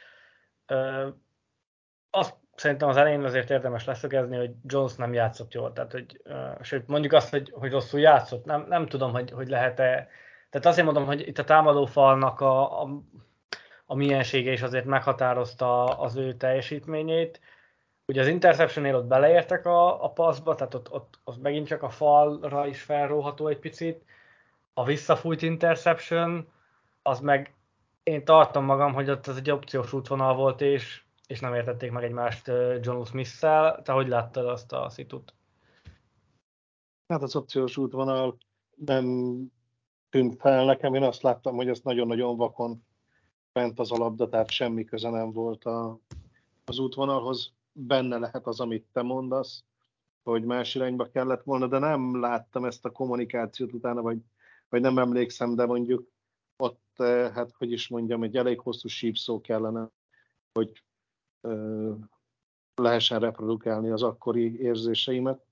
[2.11, 5.73] Azt szerintem az elején azért érdemes leszögezni, hogy Jones nem játszott jól.
[5.73, 6.21] Tehát, hogy,
[6.61, 8.45] sőt, mondjuk azt, hogy, hogy rosszul játszott.
[8.45, 10.09] Nem, nem tudom, hogy, hogy lehet-e.
[10.51, 12.89] Tehát azért mondom, hogy itt a támadófalnak a, a,
[13.87, 17.41] a miensége is azért meghatározta az ő teljesítményét.
[18.07, 21.89] Ugye az interceptionnél ott beleértek a, a passzba, tehát ott, ott, ott megint csak a
[21.89, 24.05] falra is felróható egy picit.
[24.75, 26.49] A visszafújt interception,
[27.03, 27.55] az meg
[28.03, 32.05] én tartom magam, hogy ott az egy opciós útvonal volt, és és nem értették meg
[32.05, 32.47] egymást
[32.81, 33.83] John Smith-szel.
[33.83, 35.35] Te hogy láttad azt a szitut?
[37.07, 38.37] Hát az opciós útvonal
[38.75, 39.37] nem
[40.11, 40.95] tűnt fel nekem.
[40.95, 42.87] Én azt láttam, hogy ezt nagyon-nagyon vakon
[43.53, 45.99] bent az a labda, tehát semmi köze nem volt a,
[46.65, 49.65] az útvonalhoz, benne lehet az, amit te mondasz,
[50.23, 54.19] hogy más irányba kellett volna, de nem láttam ezt a kommunikációt utána, vagy,
[54.69, 56.09] vagy nem emlékszem, de mondjuk
[56.57, 56.93] ott,
[57.35, 59.91] hát hogy is mondjam, egy elég hosszú sípszó kellene,
[60.53, 60.83] hogy
[62.75, 65.47] lehessen reprodukálni az akkori érzéseimet.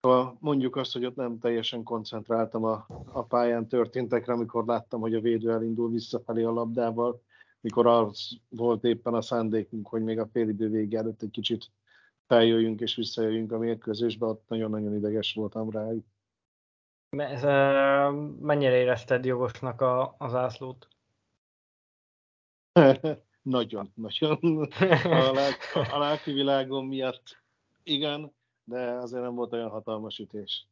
[0.00, 5.14] Ha mondjuk azt, hogy ott nem teljesen koncentráltam a, a pályán történtekre, amikor láttam, hogy
[5.14, 7.22] a védő elindul visszafelé a labdával,
[7.60, 11.70] mikor az volt éppen a szándékunk, hogy még a félidő vége előtt egy kicsit
[12.26, 15.88] feljöjjünk és visszajöjjünk a mérkőzésbe, ott nagyon-nagyon ideges voltam rá.
[18.40, 20.88] Mennyire érezted jogosnak a, az ászlót?
[23.42, 24.38] nagyon, nagyon.
[25.04, 25.58] A, lelk,
[25.92, 27.38] a lelki világom miatt
[27.82, 28.32] igen,
[28.64, 30.66] de azért nem volt olyan hatalmas ütés.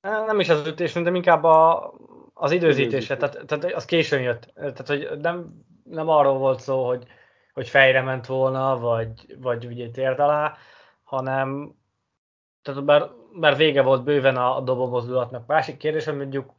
[0.00, 1.92] Nem is az ütés, de inkább a,
[2.34, 4.52] az időzítése, tehát, tehát az későn jött.
[4.54, 7.06] Tehát, hogy nem, nem arról volt szó, hogy,
[7.52, 10.56] hogy fejre ment volna, vagy, vagy ugye térd alá,
[11.02, 11.76] hanem
[12.62, 15.46] tehát bár, bár vége volt bőven a, dobomozdulatnak.
[15.46, 16.52] Másik kérdés, hogy mondjuk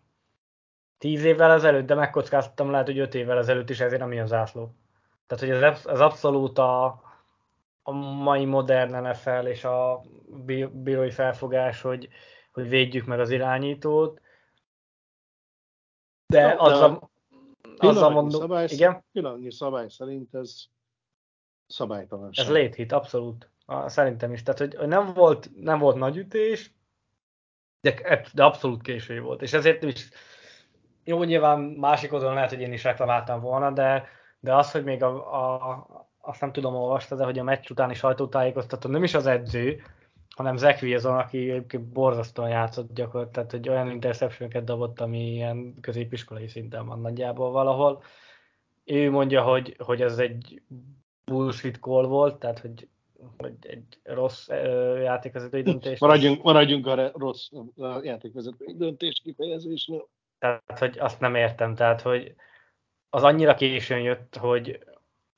[0.97, 4.71] tíz évvel ezelőtt, de megkockáztattam lehet, hogy öt évvel ezelőtt is ezért nem az zászló.
[5.29, 6.85] Tehát, hogy ez, ez abszolút a,
[7.83, 10.01] a mai modern NFL és a
[10.71, 12.09] bírói felfogás, hogy,
[12.51, 14.21] hogy védjük meg az irányítót.
[16.25, 17.09] De no, azzal,
[17.77, 19.03] azzal mondom, szabály, igen?
[19.11, 20.63] Pillanatnyi szabály szerint ez
[21.67, 22.29] szabálytalan.
[22.31, 23.49] Ez late hit, abszolút.
[23.85, 24.43] Szerintem is.
[24.43, 26.73] Tehát, hogy nem volt, nem volt nagy ütés,
[27.81, 29.41] de, de abszolút késő volt.
[29.41, 30.09] És ezért is
[31.03, 35.03] jó, nyilván másik oldalon lehet, hogy én is reklamáltam volna, de, de az, hogy még
[35.03, 35.15] a,
[35.69, 35.87] a,
[36.21, 39.81] azt nem tudom olvasta, de hogy a meccs utáni sajtótájékoztató nem is az edző,
[40.35, 45.75] hanem Zach Wilson, aki egyébként borzasztóan játszott gyakorlatilag, tehát hogy olyan interception dobott, ami ilyen
[45.81, 48.03] középiskolai szinten van nagyjából valahol.
[48.85, 50.61] Ő mondja, hogy, hogy ez egy
[51.25, 52.87] bullshit call volt, tehát hogy
[53.37, 54.47] hogy egy rossz
[55.03, 55.99] játékvezetői döntés.
[55.99, 57.49] Maradjunk, maradjunk a rossz
[58.01, 60.07] játékvezetői döntés kifejezésnél.
[60.39, 62.35] Tehát, hogy azt nem értem, tehát, hogy
[63.09, 64.79] az annyira későn jött, hogy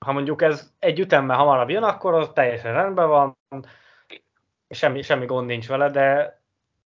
[0.05, 3.37] ha mondjuk ez egy ütemmel hamarabb jön, akkor az teljesen rendben van,
[4.69, 6.39] semmi, semmi gond nincs vele, de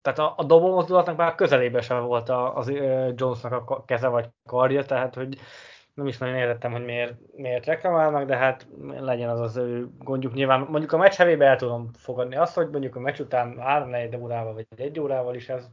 [0.01, 2.69] tehát a, a dobómozdulatnak már közelébe sem volt az
[3.15, 5.37] Jonesnak a keze vagy karja, tehát hogy
[5.93, 8.67] nem is nagyon értettem, hogy miért, miért reklamálnak, de hát
[8.99, 10.33] legyen az az ő gondjuk.
[10.33, 13.89] Nyilván mondjuk a meccs hevébe el tudom fogadni azt, hogy mondjuk a meccs után 3
[13.89, 15.69] 4 órával vagy egy órával is ez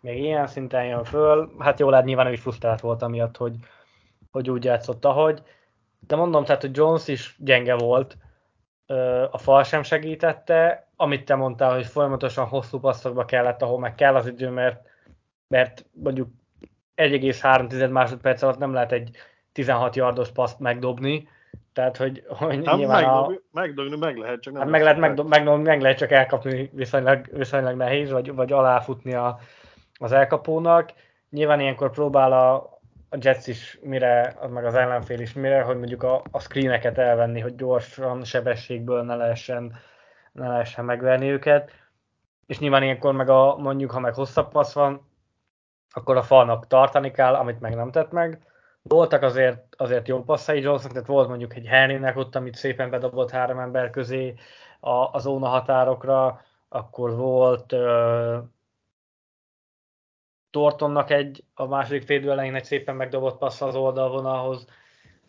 [0.00, 1.52] még ilyen szinten jön föl.
[1.58, 3.54] Hát jól lehet, nyilván ő is frusztrált volt amiatt, hogy,
[4.32, 5.42] hogy úgy játszott, ahogy.
[6.06, 8.16] De mondom, tehát, hogy Jones is gyenge volt,
[9.30, 14.14] a fal sem segítette, amit te mondtál, hogy folyamatosan hosszú passzokba kellett, ahol meg kell
[14.14, 14.86] az idő, mert,
[15.48, 16.28] mert mondjuk
[16.96, 19.16] 1,3 másodperc alatt nem lehet egy
[19.52, 21.28] 16 yardos paszt megdobni,
[21.72, 23.40] tehát, hogy, hogy hát nyilván megdobni, a...
[23.52, 27.26] megdobni meg lehet, csak nem hát meg, lehet, megdob, megdob, meg lehet csak elkapni viszonylag,
[27.32, 29.38] viszonylag nehéz, vagy, vagy aláfutni a,
[29.98, 30.92] az elkapónak.
[31.30, 32.71] Nyilván ilyenkor próbál a,
[33.12, 37.40] a Jets is mire, meg az ellenfél is mire, hogy mondjuk a, a screeneket elvenni,
[37.40, 39.74] hogy gyorsan, sebességből ne lehessen,
[40.32, 41.70] ne lehessen megverni őket.
[42.46, 45.08] És nyilván ilyenkor meg a, mondjuk, ha meg hosszabb passz van,
[45.90, 48.46] akkor a falnak tartani kell, amit meg nem tett meg.
[48.82, 53.30] Voltak azért, azért jó passzai Jonesnak, tehát volt mondjuk egy Henrynek ott, amit szépen bedobott
[53.30, 54.34] három ember közé
[54.80, 58.36] a, a zóna határokra, akkor volt uh,
[60.52, 64.66] Tortonnak egy, a második félidő elején egy szépen megdobott passz az oldalvonalhoz.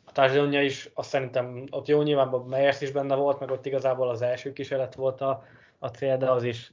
[0.04, 4.10] A társadalomja is, azt szerintem ott jó nyilván Meyers is benne volt, meg ott igazából
[4.10, 5.44] az első kísérlet volt a,
[5.80, 6.72] a cél, de az is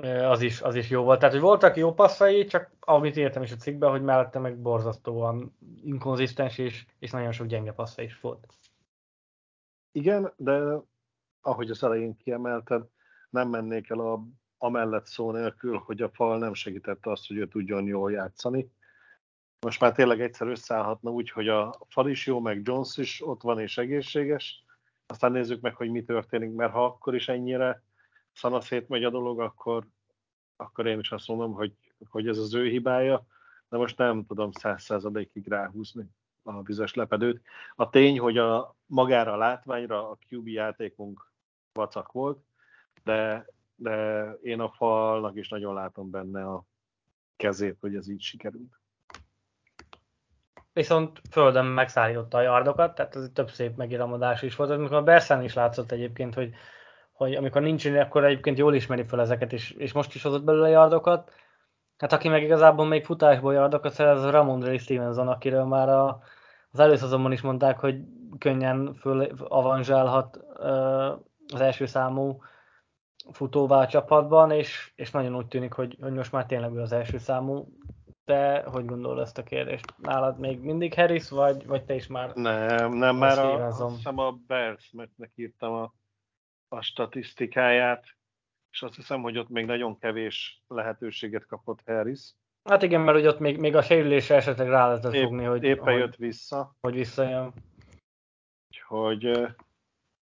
[0.00, 1.18] az is, az is jó volt.
[1.18, 5.56] Tehát, hogy voltak jó passzai, csak amit értem is a cikkben, hogy mellette meg borzasztóan
[5.82, 8.46] inkonzisztens, és, és nagyon sok gyenge passza is volt.
[9.92, 10.76] Igen, de
[11.40, 12.82] ahogy az elején kiemelted,
[13.30, 14.22] nem mennék el a,
[14.62, 18.70] amellett szó nélkül, hogy a fal nem segítette azt, hogy ő tudjon jól játszani.
[19.60, 23.42] Most már tényleg egyszer összeállhatna úgy, hogy a fal is jó, meg Jones is ott
[23.42, 24.64] van és egészséges.
[25.06, 27.82] Aztán nézzük meg, hogy mi történik, mert ha akkor is ennyire
[28.32, 29.86] szanaszét megy a dolog, akkor,
[30.56, 31.72] akkor én is azt mondom, hogy,
[32.08, 33.26] hogy ez az ő hibája,
[33.68, 36.04] de most nem tudom száz százalékig ráhúzni
[36.42, 37.42] a bizonyos lepedőt.
[37.74, 41.30] A tény, hogy a magára a látványra a QB játékunk
[41.72, 42.44] vacak volt,
[43.04, 43.46] de,
[43.82, 46.64] de én a falnak is nagyon látom benne a
[47.36, 48.80] kezét, hogy ez így sikerült.
[50.72, 54.70] Viszont földön megszállította a yardokat, tehát ez több szép megiramadás is volt.
[54.70, 56.54] Amikor a Bersen is látszott egyébként, hogy
[57.12, 60.68] hogy amikor nincs akkor egyébként jól ismeri fel ezeket, és, és most is hozott belőle
[60.68, 61.32] yardokat.
[61.96, 66.22] Hát aki meg igazából még futásból yardokat szerez, az Ramon Ray Stevenson, akiről már a,
[66.70, 68.00] az előszezonban is mondták, hogy
[68.38, 70.36] könnyen föl avanzsálhat
[71.52, 72.42] az első számú
[73.30, 76.92] futóvá a csapatban, és, és nagyon úgy tűnik, hogy, hogy most már tényleg ő az
[76.92, 77.68] első számú.
[78.24, 79.94] Te hogy gondolod ezt a kérdést?
[79.96, 84.18] Nálad még mindig Harris, vagy, vagy te is már Nem, nem, már a, azt hiszem
[84.18, 85.94] a Bears-nek írtam a,
[86.68, 88.04] a statisztikáját,
[88.70, 92.34] és azt hiszem, hogy ott még nagyon kevés lehetőséget kapott Harris.
[92.64, 95.62] Hát igen, mert hogy ott még, még a sérülésre esetleg rá lehetett Épp, fogni, hogy,
[95.62, 96.76] éppen hogy, jött vissza.
[96.80, 97.52] Hogy visszajön.
[98.68, 99.54] Úgyhogy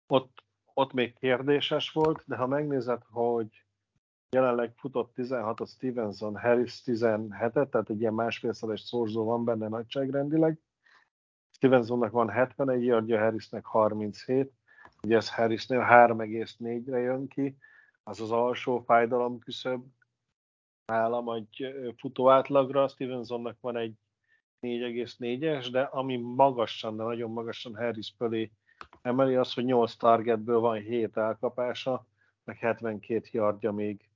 [0.07, 0.43] ott,
[0.77, 3.65] ott még kérdéses volt, de ha megnézed, hogy
[4.29, 10.59] jelenleg futott 16 a Stevenson, Harris 17-et, tehát egy ilyen másfélszeres szorzó van benne nagyságrendileg.
[11.51, 14.51] Stevensonnak van 71 yardja, Harrisnek 37,
[15.03, 17.57] ugye ez Harrisnél 3,4-re jön ki,
[18.03, 19.85] az az alsó fájdalom küszöb
[20.85, 23.93] nálam egy futó átlagra, Stevensonnak van egy
[24.61, 28.51] 4,4-es, de ami magasan, de nagyon magasan Harris fölé
[29.01, 32.05] emeli az, hogy 8 targetből van 7 elkapása,
[32.43, 34.09] meg 72 yardja még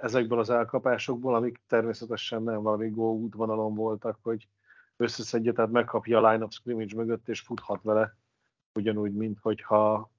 [0.00, 4.48] ezekből az elkapásokból, amik természetesen nem valami go útvonalon voltak, hogy
[4.96, 8.16] összeszedje, tehát megkapja a line of scrimmage mögött, és futhat vele,
[8.74, 10.10] ugyanúgy, mint hogyha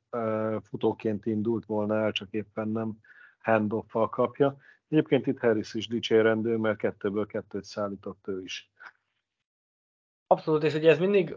[0.61, 2.99] futóként indult volna el, csak éppen nem
[3.39, 4.57] handoff kapja.
[4.87, 8.71] Egyébként itt Harris is dicsérendő, mert kettőből kettőt szállított ő is.
[10.27, 11.35] Abszolút, és ugye ez mindig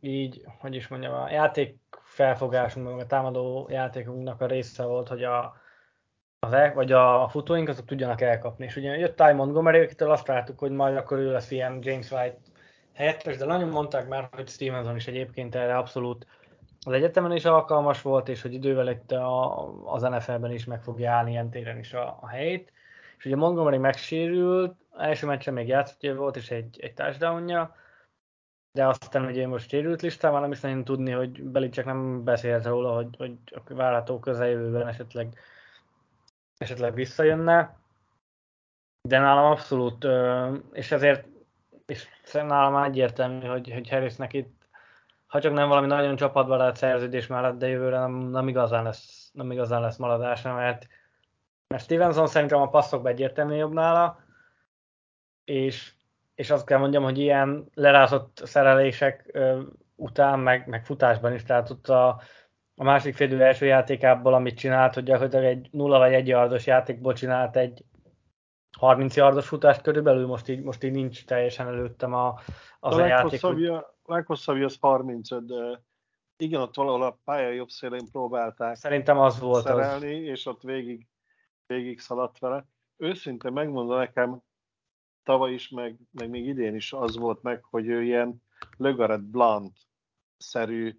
[0.00, 5.56] így, hogy is mondjam, a játék felfogásunk, a támadó játékunknak a része volt, hogy a,
[6.38, 8.64] az el, vagy a futóink azok tudjanak elkapni.
[8.64, 12.10] És ugye jött Ty Montgomery, akitől azt vártuk, hogy majd akkor ő lesz ilyen James
[12.10, 12.38] White
[12.94, 16.26] helyettes, de nagyon mondták már, hogy Stevenson is egyébként erre abszolút
[16.86, 21.10] az egyetemen is alkalmas volt, és hogy idővel itt a, az NFL-ben is meg fogja
[21.10, 22.72] állni ilyen téren is a, a helyét.
[23.18, 27.74] És ugye Montgomery megsérült, első meccsen még játszott volt, és egy, egy touchdownja,
[28.72, 32.94] de aztán ugye most sérült listán van, is nagyon tudni, hogy Belicek nem beszélt róla,
[32.94, 35.38] hogy, hogy a várható közeljövőben esetleg,
[36.58, 37.78] esetleg visszajönne.
[39.08, 40.06] De nálam abszolút,
[40.72, 41.26] és ezért
[41.90, 44.68] és nálam egyértelmű, hogy, hogy Harrisnek itt,
[45.26, 49.50] ha csak nem valami nagyon csapatbarát szerződés mellett, de jövőre nem, nem, igazán lesz, nem
[49.50, 50.86] igazán lesz maradása, mert,
[51.68, 54.24] mert Stevenson szerintem a passzokban egyértelmű jobb nála,
[55.44, 55.92] és
[56.40, 59.38] és azt kell mondjam, hogy ilyen lerázott szerelések
[59.96, 62.08] után, meg, meg futásban is, tehát ott a,
[62.74, 67.12] a másik félidő első játékából, amit csinált, hogy gyakorlatilag egy 0 vagy 1 yardos játékból
[67.12, 67.84] csinált egy
[68.78, 72.38] 30 yardos futást körülbelül, most így, most így nincs teljesen előttem a,
[72.80, 73.42] az a, a játék.
[73.42, 73.72] Hogy...
[74.04, 75.82] Leghosszabbja az 35, de
[76.36, 80.38] igen, ott valahol a pálya jobb szélén próbálták Szerintem az volt szerelni, az.
[80.38, 81.06] és ott végig,
[81.66, 82.66] végig szaladt vele.
[82.96, 84.42] Őszintén megmondom nekem,
[85.30, 88.42] tavaly is, meg, meg még idén is az volt meg, hogy ő ilyen
[88.76, 90.96] Lögaret Blunt-szerű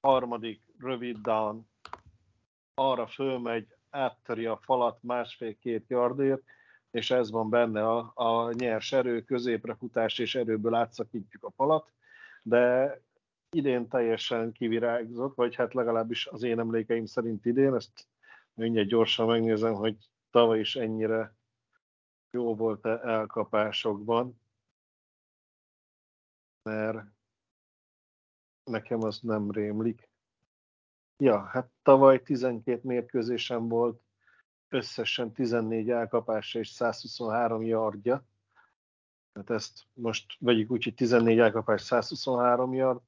[0.00, 1.68] harmadik rövid down
[2.74, 6.42] arra fölmegy, áttöri a falat másfél-két yardért,
[6.90, 11.92] és ez van benne a, a nyers erő, középre futás és erőből átszakítjuk a falat,
[12.42, 13.00] de
[13.50, 18.06] idén teljesen kivirágzott, vagy hát legalábbis az én emlékeim szerint idén, ezt
[18.54, 19.96] mindjárt gyorsan megnézem, hogy
[20.30, 21.40] tavaly is ennyire
[22.32, 24.40] jó volt -e elkapásokban,
[26.62, 27.06] mert
[28.64, 30.08] nekem az nem rémlik.
[31.16, 34.02] Ja, hát tavaly 12 mérkőzésen volt
[34.68, 38.24] összesen 14 elkapása és 123 yardja.
[39.34, 43.00] Hát ezt most vegyük úgy, hogy 14 elkapás, 123 yard.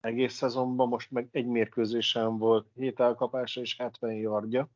[0.00, 4.68] Egész szezonban most meg egy mérkőzésen volt 7 elkapása és 70 yardja.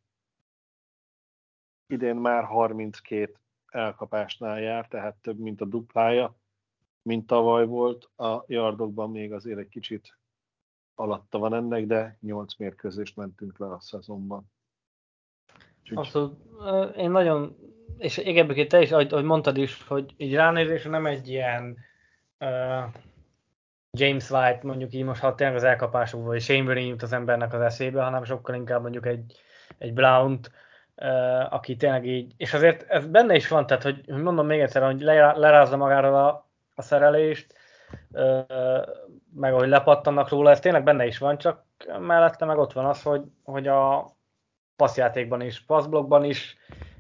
[1.87, 6.37] Idén már 32 elkapásnál jár, tehát több, mint a duplája,
[7.03, 8.11] mint tavaly volt.
[8.17, 10.19] A yardokban még azért egy kicsit
[10.95, 14.51] alatta van ennek, de 8 mérkőzést mentünk le a szezonban.
[15.81, 15.97] Úgyhogy...
[15.97, 16.39] Abszolút.
[16.97, 17.57] Én nagyon,
[17.99, 21.77] és igen, te is, ahogy, ahogy mondtad is, hogy így ránézésre nem egy ilyen
[22.41, 22.95] uh,
[23.91, 27.61] James White, mondjuk így most, ha tényleg az elkapásokból, vagy Shane jut az embernek az
[27.61, 29.41] eszébe, hanem sokkal inkább mondjuk egy,
[29.79, 30.55] egy Brown-t, uh,
[31.49, 35.01] aki tényleg így, és azért ez benne is van, tehát hogy, mondom még egyszer, hogy
[35.01, 37.55] lerázza magáról a, a szerelést,
[39.35, 41.65] meg ahogy lepattannak róla, ez tényleg benne is van, csak
[42.01, 44.11] mellette meg ott van az, hogy, hogy a
[44.77, 46.57] passzjátékban is, passzblokkban is,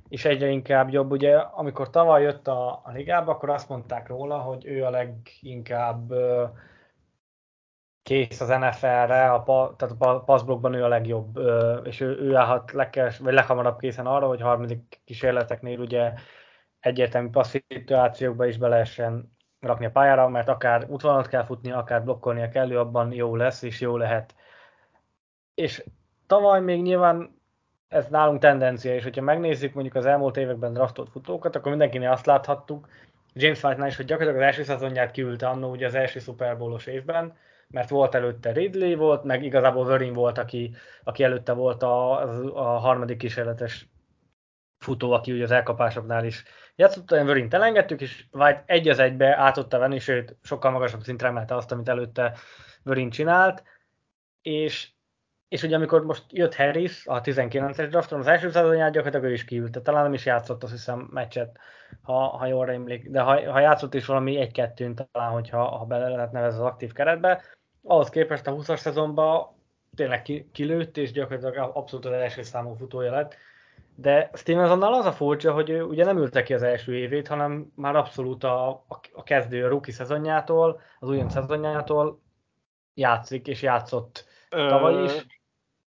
[0.08, 1.10] és egyre inkább jobb.
[1.10, 6.12] Ugye, amikor tavaly jött a, a ligába, akkor azt mondták róla, hogy ő a leginkább
[8.06, 11.38] kész az NFL-re, a, tehát a passzblokkban ő a legjobb,
[11.84, 16.12] és ő, ő állhat legkeres, vagy leghamarabb készen arra, hogy harmadik kísérleteknél ugye
[16.80, 22.04] egyértelmű passz szituációkba is be lehessen rakni a pályára, mert akár útvonalat kell futni, akár
[22.04, 24.34] blokkolnia kell, ő abban jó lesz, és jó lehet.
[25.54, 25.84] És
[26.26, 27.40] tavaly még nyilván
[27.88, 32.26] ez nálunk tendencia, és hogyha megnézzük mondjuk az elmúlt években draftolt futókat, akkor mindenkinél azt
[32.26, 32.88] láthattuk,
[33.32, 36.86] James White-nál is, hogy gyakorlatilag az első szezonját kiülte annó ugye az első Super Bowl-os
[36.86, 37.34] évben,
[37.68, 42.20] mert volt előtte Ridley volt, meg igazából Vörin volt, aki, aki előtte volt a,
[42.54, 43.88] a harmadik kísérletes
[44.78, 46.44] futó, aki ugye az elkapásoknál is
[46.74, 51.02] játszott, olyan Vörint elengedtük, és White egy az egybe át tudta venni, sőt, sokkal magasabb
[51.02, 52.36] szintre emelte azt, amit előtte
[52.82, 53.62] Vörin csinált,
[54.42, 54.90] és
[55.48, 59.44] és ugye amikor most jött Harris a 19-es drafton, az első szezonját gyakorlatilag ő is
[59.44, 61.58] kiült, talán nem is játszott, azt hiszem, meccset,
[62.02, 66.08] ha, ha jól emlék, de ha, ha játszott is valami egy-kettőn talán, hogyha ha bele
[66.08, 67.42] lehet nevezni az aktív keretbe,
[67.82, 69.54] ahhoz képest a 20-as szezonban
[69.96, 73.36] tényleg ki, kilőtt, és gyakorlatilag abszolút az első számú futója lett.
[73.94, 77.72] De Stevensonnal az a furcsa, hogy ő ugye nem ülte ki az első évét, hanem
[77.74, 82.20] már abszolút a, a, a kezdő a rookie szezonjától, az újonc szezonjától
[82.94, 85.26] játszik, és játszott tavaly is.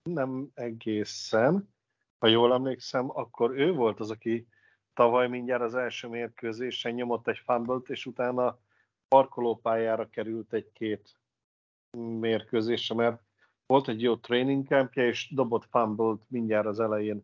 [0.10, 1.74] Nem egészen.
[2.18, 4.48] Ha jól emlékszem, akkor ő volt az, aki
[4.94, 8.60] tavaly mindjárt az első mérkőzésen nyomott egy fumble és utána
[9.08, 11.20] parkolópályára került egy-két
[12.20, 13.22] mérkőzésre, mert
[13.66, 17.24] volt egy jó training campja, és dobott fumble mindjárt az elején.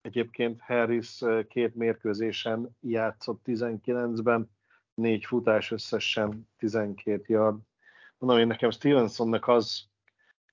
[0.00, 4.50] Egyébként Harris két mérkőzésen játszott 19-ben,
[4.94, 7.58] négy futás összesen 12 yard.
[8.18, 9.92] Mondom, én nekem Stevensonnak az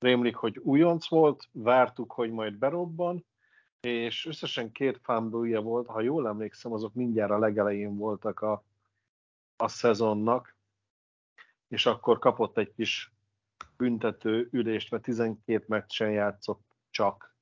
[0.01, 3.25] rémlik, hogy újonc volt, vártuk, hogy majd berobban,
[3.79, 8.63] és összesen két fumble volt, ha jól emlékszem, azok mindjárt a legelején voltak a,
[9.57, 10.55] a szezonnak,
[11.67, 13.13] és akkor kapott egy kis
[13.77, 17.35] büntető ülést, mert 12 meccsen játszott csak.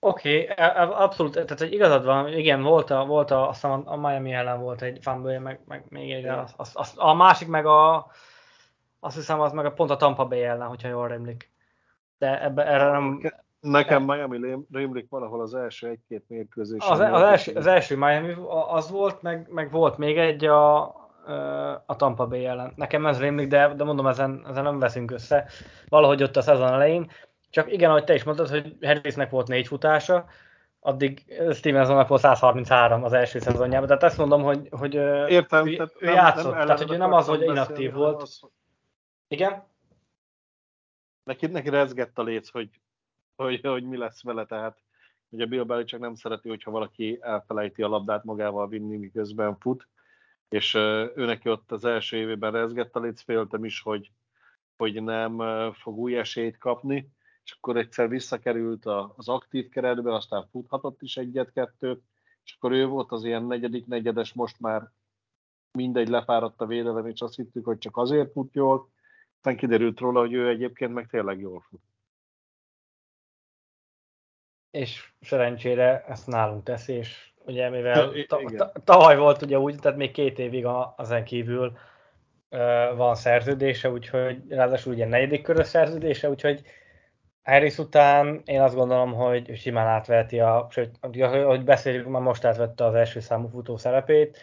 [0.00, 3.64] Oké, okay, e, e, abszolút, tehát hogy igazad van, igen, volt a, volt a, azt
[3.64, 7.48] a Miami ellen volt egy fumble meg, meg még egy, az, az, az, a másik
[7.48, 8.10] meg a,
[9.00, 11.50] azt hiszem az meg a pont a Tampa Bay ellen, hogyha jól rémlik.
[12.18, 13.20] De ebbe, erre nem...
[13.60, 16.84] Nekem Miami rémlik valahol az első egy-két mérkőzés.
[16.88, 18.34] Az, az, első, az első Miami
[18.68, 20.82] az volt, meg, meg volt még egy a,
[21.86, 22.72] a Tampa Bay ellen.
[22.76, 25.46] Nekem ez rémlik, de, de mondom, ezen, ezen nem veszünk össze.
[25.88, 27.10] Valahogy ott a szezon elején.
[27.50, 30.24] Csak igen, ahogy te is mondtad, hogy Harrisnek volt négy futása,
[30.80, 33.86] addig Stevensonnak volt 133 az első szezonjában.
[33.86, 34.94] Tehát ezt mondom, hogy, hogy
[35.28, 36.54] Értem, ő, ő nem, játszott.
[36.54, 38.22] Nem tehát, hogy ő nem az, hogy inaktív volt.
[38.22, 38.40] Az,
[39.28, 39.64] igen?
[41.24, 42.70] Neki, neki rezgett a léc, hogy,
[43.36, 44.78] hogy, hogy mi lesz vele, tehát
[45.28, 49.88] ugye Bill Belichick nem szereti, hogyha valaki elfelejti a labdát magával vinni, miközben fut,
[50.48, 54.10] és ő neki ott az első évében rezgett a léc, féltem is, hogy,
[54.76, 57.10] hogy nem fog új esélyt kapni,
[57.44, 62.02] és akkor egyszer visszakerült az aktív keretbe, aztán futhatott is egyet-kettőt,
[62.44, 64.90] és akkor ő volt az ilyen negyedik, negyedes, most már
[65.72, 68.90] mindegy lefáradt a védelem, és azt hittük, hogy csak azért fut jól,
[69.38, 71.80] aztán kiderült róla, hogy ő egyébként meg tényleg jól fut.
[74.70, 80.10] És szerencsére ezt nálunk teszi, és ugye mivel ta- tavaly volt ugye úgy, tehát még
[80.10, 81.78] két évig a, azen kívül
[82.96, 86.62] van szerződése, úgyhogy ráadásul ugye negyedik körös szerződése, úgyhogy
[87.42, 92.84] Harris után én azt gondolom, hogy simán átveheti a, sőt, ahogy beszéljük, már most átvette
[92.84, 94.38] az első számú futó szerepét.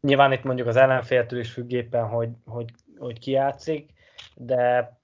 [0.00, 3.92] Nyilván itt mondjuk az ellenféltől is függ éppen, hogy, hogy, hogy ki játszik,
[4.34, 4.98] de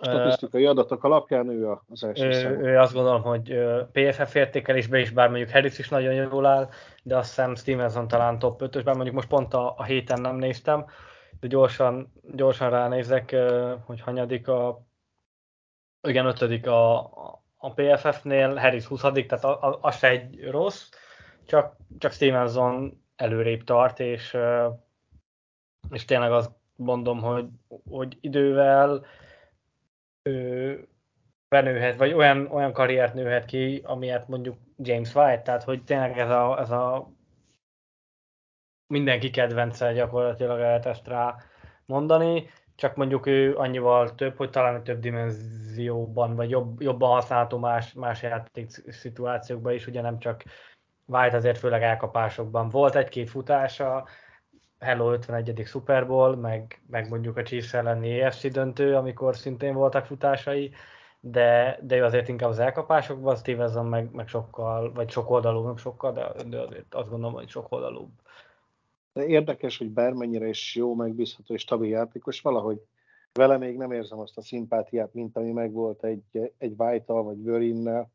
[0.00, 3.58] statisztikai adatok alapján ő az első ő, ő azt gondolom, hogy
[3.92, 6.68] PFF értékelésben is, bár mondjuk Harris is nagyon jól áll,
[7.02, 10.36] de azt hiszem Stevenson talán top 5-ös, bár mondjuk most pont a, a héten nem
[10.36, 10.84] néztem,
[11.40, 13.36] de gyorsan, gyorsan ránézek,
[13.84, 14.84] hogy hanyadik a
[16.02, 16.98] igen, ötödik a,
[17.56, 20.88] a PFF-nél, Harris 20 tehát az, az se egy rossz,
[21.46, 24.36] csak, csak Stevenson előrébb tart, és,
[25.90, 27.48] és tényleg azt mondom, hogy,
[27.90, 29.04] hogy idővel
[30.22, 30.88] ő
[31.48, 36.30] benőhet, vagy olyan, olyan karriert nőhet ki, amilyet mondjuk James White, tehát hogy tényleg ez
[36.30, 37.10] a, ez a
[38.86, 41.36] mindenki kedvence gyakorlatilag lehet ezt rá
[41.86, 47.92] mondani, csak mondjuk ő annyival több, hogy talán több dimenzióban, vagy jobb, jobban használható más,
[47.92, 50.44] más játék szituációkban is, ugye nem csak
[51.06, 52.68] White azért főleg elkapásokban.
[52.68, 54.06] Volt egy-két futása,
[54.86, 55.66] Hello 51.
[55.66, 60.70] Super Bowl, meg, meg mondjuk a Chiefs elleni EFC döntő, amikor szintén voltak futásai,
[61.20, 65.76] de, de ő azért inkább az elkapásokban, Stevenson meg, meg sokkal, vagy sok oldalú, nem
[65.76, 68.10] sokkal, de, de azért azt gondolom, hogy sok oldalúbb.
[69.12, 72.80] De érdekes, hogy bármennyire is jó, megbízható és stabil játékos, valahogy
[73.32, 78.10] vele még nem érzem azt a szimpátiát, mint ami megvolt egy, egy white vagy Vörinnel,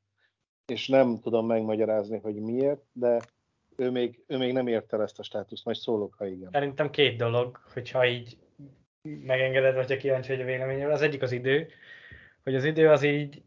[0.65, 3.19] és nem tudom megmagyarázni, hogy miért, de
[3.82, 6.50] ő még, ő még nem érte ezt a státuszt, majd szólok, ha igen.
[6.52, 8.38] Szerintem két dolog, hogyha így
[9.02, 10.94] megengeded, vagy kíváncsi vagy a véleményemre.
[10.94, 11.68] Az egyik az idő,
[12.44, 13.42] hogy az idő az így,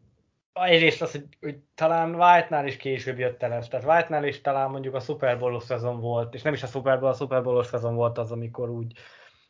[0.53, 3.69] egyrészt az, hogy, hogy talán White-nál is később jött el ez.
[3.69, 6.99] Tehát White-nál is talán mondjuk a Super bowl szezon volt, és nem is a Super
[6.99, 8.93] Bowl, a Super bowl szezon volt az, amikor úgy,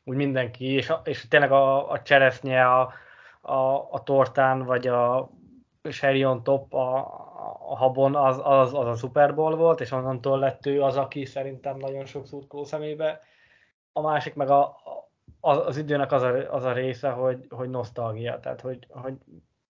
[0.04, 2.92] úgy mindenki, és, és tényleg a, a cseresznye a,
[3.40, 5.30] a, a tortán, vagy a
[5.90, 6.98] Sherion Top a,
[7.44, 11.24] a habon, az, az, az a Super Bowl volt, és onnantól lett ő az, aki
[11.24, 13.20] szerintem nagyon sok szurkoló szemébe.
[13.92, 14.76] A másik meg a,
[15.40, 19.14] az, az időnek az a, az a része, hogy, hogy nosztalgia, tehát hogy, hogy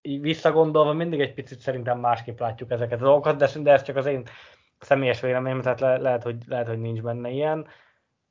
[0.03, 3.97] így visszagondolva mindig egy picit szerintem másképp látjuk ezeket a dolgokat, de, de ez csak
[3.97, 4.23] az én
[4.81, 7.67] személyes véleményem, tehát le, lehet, hogy, lehet, hogy nincs benne ilyen.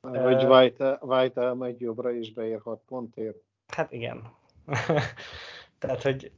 [0.00, 3.36] Vagy White, White elmegy jobbra és beér 6 pontért.
[3.66, 4.32] Hát igen.
[5.78, 6.32] tehát, hogy...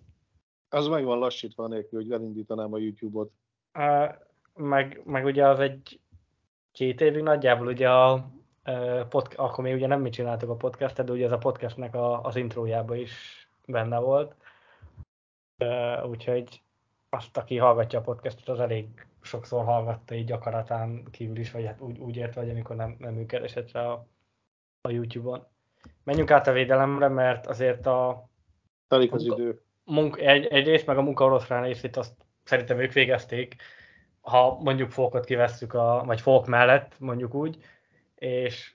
[0.69, 3.31] Az meg van lassítva nélkül, hogy elindítanám a YouTube-ot.
[4.55, 6.01] meg, meg ugye az egy
[6.73, 8.31] két évig nagyjából ugye a
[9.09, 12.23] podcast, akkor még ugye nem mi csináltuk a podcastet, de ugye ez a podcastnek a,
[12.23, 14.35] az intrójában is benne volt.
[16.05, 16.63] Úgyhogy
[17.09, 21.81] azt, aki hallgatja a podcastot, az elég sokszor hallgatta így akaratán kívül is, vagy hát
[21.81, 24.07] úgy, úgy értve, hogy amikor nem, nem működ esetre a,
[24.81, 25.47] a YouTube-on.
[26.03, 28.29] Menjünk át a védelemre, mert azért a...
[28.89, 29.66] Telik az idő.
[29.87, 32.15] Munk, egy, egyrészt, meg a munka oroszlán részét azt
[32.45, 33.57] szerintem ők végezték,
[34.21, 37.65] ha mondjuk fókot kivesszük, a, vagy fók mellett, mondjuk úgy,
[38.15, 38.75] és,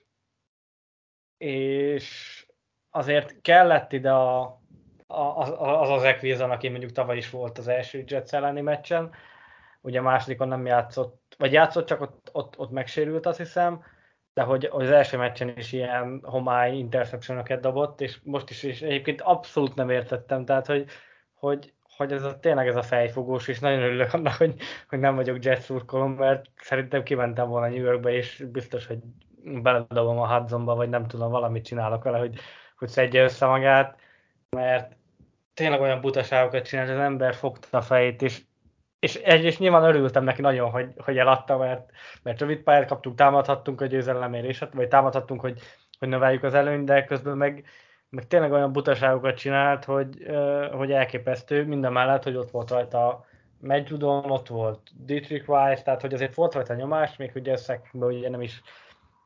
[1.36, 2.46] és
[2.90, 4.40] azért kellett ide a,
[5.06, 9.12] a, az az Equilson, aki mondjuk tavaly is volt az első Jets elleni meccsen,
[9.80, 13.84] ugye másodikon nem játszott, vagy játszott, csak ott, ott, ott megsérült, azt hiszem,
[14.34, 19.20] de hogy az első meccsen is ilyen homály interception dobott, és most is, és egyébként
[19.20, 20.86] abszolút nem értettem, tehát hogy,
[21.34, 24.54] hogy, hogy ez a, tényleg ez a fejfogós, és nagyon örülök annak, hogy,
[24.88, 28.98] hogy nem vagyok Jets szurkolom, mert szerintem kimentem volna New Yorkba, és biztos, hogy
[29.44, 32.38] beledobom a Hudsonba, vagy nem tudom, valamit csinálok vele, hogy,
[32.78, 33.98] hogy szedje össze magát,
[34.50, 34.96] mert
[35.54, 38.42] tényleg olyan butaságokat csinált, az ember fogta a fejét, és,
[39.02, 41.90] és egyrészt nyilván örültem neki nagyon, hogy, hogy eladta, mert,
[42.22, 45.60] mert rövid pályát kaptunk, támadhattunk a győzelemérését, vagy támadhattunk, hogy,
[45.98, 47.64] hogy növeljük az előnyt, de közben meg,
[48.08, 50.26] meg tényleg olyan butaságokat csinált, hogy,
[50.72, 53.24] hogy elképesztő, minden mellett, hogy ott volt rajta
[53.60, 58.08] Matt Judon, ott volt Dietrich Weiss, tehát hogy azért volt rajta nyomás, még ugye összekben
[58.08, 58.62] ugye nem is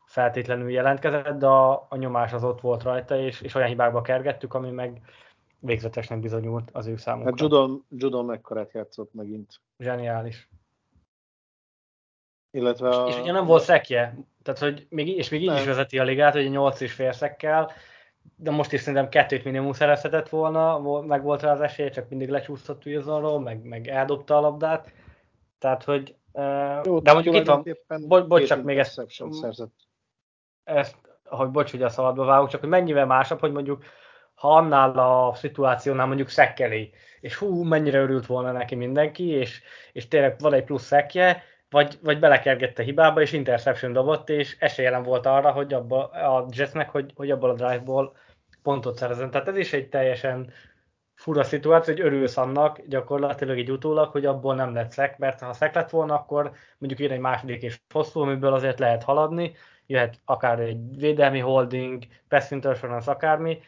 [0.06, 4.54] feltétlenül jelentkezett, de a, a nyomás az ott volt rajta, és, és olyan hibákba kergettük,
[4.54, 5.00] ami meg
[5.60, 7.30] végzetesnek bizonyult az ő számukra.
[7.30, 9.60] Hát Judon, Judon mekkorát játszott megint.
[9.78, 10.48] Zseniális.
[12.50, 13.08] Illetve a...
[13.08, 15.56] és, és ugye nem volt szekje, tehát, hogy még, és még így nem.
[15.56, 17.70] is vezeti a ligát, hogy 8 és fél szekkel,
[18.36, 22.28] de most is szerintem kettőt minimum szerezhetett volna, meg volt rá az esély, csak mindig
[22.28, 24.92] lecsúsztott Wilsonról, meg, meg eldobta a labdát.
[25.58, 26.16] Tehát, hogy...
[26.84, 27.64] Jó, de mondjuk itt van,
[28.06, 29.86] bo- bocs, csak még ezt, szerzett
[30.66, 33.84] ezt, hogy bocs, hogy a szabadba vágok, csak hogy mennyivel másabb, hogy mondjuk
[34.36, 39.62] ha annál a szituációnál mondjuk szekkeli, és hú, mennyire örült volna neki mindenki, és,
[39.92, 45.02] és tényleg van egy plusz szekje, vagy, vagy belekergette hibába, és interception dobott, és esélyelen
[45.02, 48.16] volt arra, hogy abba, a Jetsnek, hogy, hogy abból a drive-ból
[48.62, 49.30] pontot szerezzen.
[49.30, 50.52] Tehát ez is egy teljesen
[51.14, 55.52] fura szituáció, hogy örülsz annak gyakorlatilag egy utólag, hogy abból nem lett szek, mert ha
[55.52, 59.54] szek lett volna, akkor mondjuk jön egy második és hosszú, amiből azért lehet haladni,
[59.86, 63.60] jöhet akár egy védelmi holding, pass interference, akármi,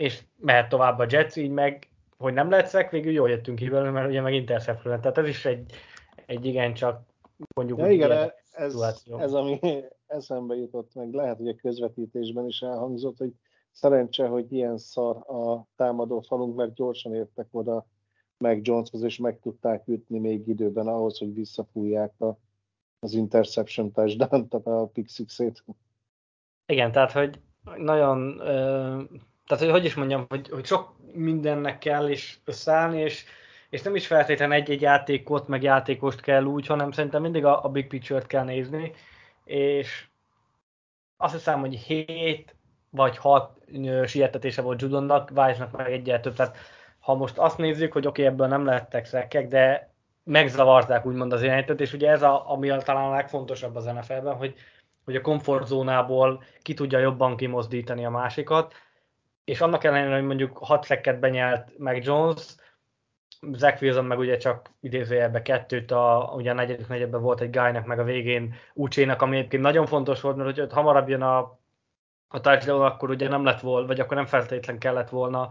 [0.00, 1.88] és mehet tovább a Jets, így meg,
[2.18, 5.44] hogy nem szek, végül jól jöttünk ki belőle, mert ugye meg interception Tehát ez is
[5.44, 5.72] egy,
[6.26, 7.02] egy igencsak
[7.54, 8.10] mondjuk ja, igen,
[8.50, 9.18] ez, szituáció.
[9.18, 9.58] ez, ami
[10.06, 13.32] eszembe jutott meg, lehet, hogy a közvetítésben is elhangzott, hogy
[13.70, 17.86] szerencse, hogy ilyen szar a támadó falunk, mert gyorsan értek oda
[18.38, 22.38] meg Joneshoz, és meg tudták ütni még időben ahhoz, hogy visszafújják a
[23.02, 25.32] az interception touchdown, tehát a pick.
[26.66, 27.40] Igen, tehát hogy
[27.76, 28.40] nagyon,
[29.50, 33.24] tehát hogy, hogy is mondjam, hogy, hogy sok mindennek kell is összeállni, és,
[33.70, 37.68] és nem is feltétlenül egy-egy játékot, meg játékost kell úgy, hanem szerintem mindig a, a
[37.68, 38.92] big picture-t kell nézni,
[39.44, 40.06] és
[41.16, 42.54] azt hiszem, hogy 7
[42.90, 43.50] vagy 6
[44.06, 46.56] sietetése volt Judonnak, Weissnak meg egyet több, tehát
[47.00, 49.92] ha most azt nézzük, hogy oké, okay, ebből nem lehettek szekek, de
[50.24, 54.54] megzavarták úgymond az irányítót, és ugye ez a, ami talán a legfontosabb az NFL-ben, hogy,
[55.04, 58.74] hogy a komfortzónából ki tudja jobban kimozdítani a másikat,
[59.50, 62.54] és annak ellenére, hogy mondjuk 6 szekket benyelt meg Jones,
[63.52, 67.86] Zach Wilson meg ugye csak idézőjelben kettőt, a, ugye a negyedik negyedben volt egy guynak,
[67.86, 71.38] meg a végén Ucsénak, ami egyébként nagyon fontos volt, mert hogy hamarabb jön a,
[72.28, 75.50] a touchdown, akkor ugye nem lett volna, vagy akkor nem feltétlen kellett volna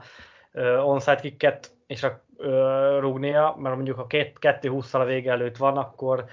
[0.53, 5.77] uh, onside kicket és a, uh, rúgnia, mert mondjuk ha 2-20-szal a vége előtt van,
[5.77, 6.25] akkor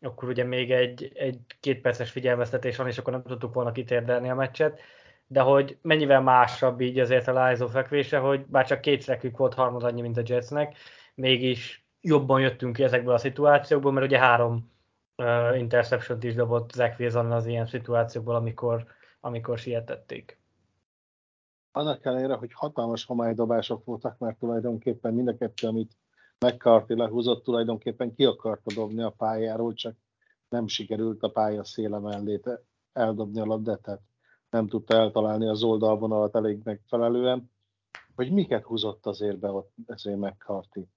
[0.00, 4.30] akkor ugye még egy, egy két perces figyelmeztetés van, és akkor nem tudtuk volna kitérdelni
[4.30, 4.80] a meccset,
[5.34, 9.54] de hogy mennyivel másabb így azért a Lions fekvése, hogy bár csak két szekük volt
[9.54, 10.76] harmad annyi, mint a Jetsnek,
[11.14, 14.70] mégis jobban jöttünk ki ezekből a szituációkból, mert ugye három
[15.16, 18.86] uh, interception is dobott Zach Wilson az ilyen szituációkból, amikor,
[19.20, 20.38] amikor sietették.
[21.72, 25.96] Annak ellenére, hogy hatalmas homálydobások voltak, mert tulajdonképpen mind a kettő, amit
[26.38, 29.96] McCarthy lehúzott, tulajdonképpen ki akarta dobni a pályáról, csak
[30.48, 32.40] nem sikerült a pálya széle mellé
[32.92, 34.00] eldobni a labdát, tehát
[34.54, 37.50] nem tudta eltalálni az oldalvonalat elég megfelelően,
[38.16, 40.88] hogy miket húzott azért be ott ezért McCarthy.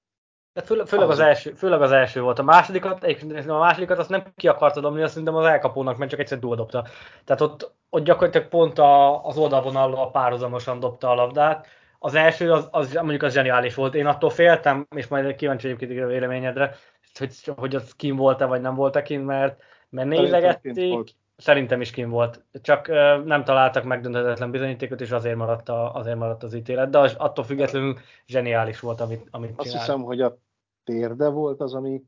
[0.53, 2.39] De fő, főleg, az első, főleg az első volt.
[2.39, 3.03] A másodikat,
[3.47, 6.85] a másodikat azt nem ki akarta dobni, azt szerintem az elkapónak, mert csak egyszer dobta.
[7.23, 11.67] Tehát ott, ott gyakorlatilag pont a, az oldalvonallal párhuzamosan dobta a labdát.
[11.99, 13.95] Az első, az, az, mondjuk az zseniális volt.
[13.95, 16.75] Én attól féltem, és majd kíváncsi vagyok a véleményedre,
[17.17, 22.09] hogy, hogy az kim volt-e, vagy nem volt-e kim, mert, mert nézegették, Szerintem is kim
[22.09, 26.89] volt, csak uh, nem találtak megdönthetetlen bizonyítékot, és azért maradt, a, azért maradt az ítélet,
[26.89, 29.85] de az, attól függetlenül zseniális volt, amit, amit Azt csinált.
[29.85, 30.37] hiszem, hogy a
[30.83, 32.03] térde volt az, ami...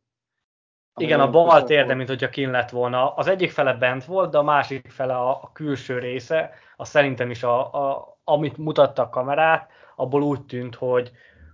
[0.94, 3.14] ami Igen, a bal térde, mint hogyha kin lett volna.
[3.14, 7.30] Az egyik fele bent volt, de a másik fele a, a külső része, az szerintem
[7.30, 11.12] is, a, a, amit mutatta a kamerát, abból úgy tűnt, hogy,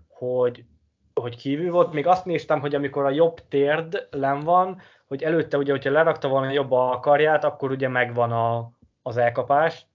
[0.08, 0.66] hogy,
[1.14, 1.94] hogy kívül volt.
[1.94, 6.28] Még azt néztem, hogy amikor a jobb térd len van, hogy előtte ugye, hogyha lerakta
[6.28, 8.70] volna jobb a karját, akkor ugye megvan a,
[9.02, 9.88] az elkapás,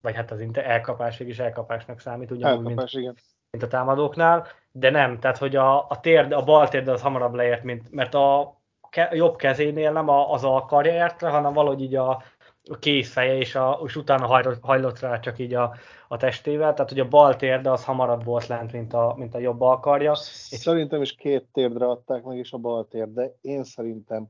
[0.00, 3.16] vagy hát az elkapás is elkapásnak számít, ugyanúgy, elkapás, mint, igen.
[3.50, 7.34] mint a támadóknál, de nem, tehát hogy a, a térd, a bal térd az hamarabb
[7.34, 8.56] leért, mint, mert a
[8.90, 12.22] ke, jobb kezénél nem a, az a karja érte, hanem valahogy így a,
[12.70, 15.74] a kézfeje, és, a, és utána hajlott, hajlott rá csak így a,
[16.08, 19.38] a testével, tehát hogy a bal térde az hamarabb volt lent, mint a, mint a
[19.38, 20.14] jobb alkarja.
[20.14, 24.28] Szerintem is két térdre adták meg, és a bal tér, de én szerintem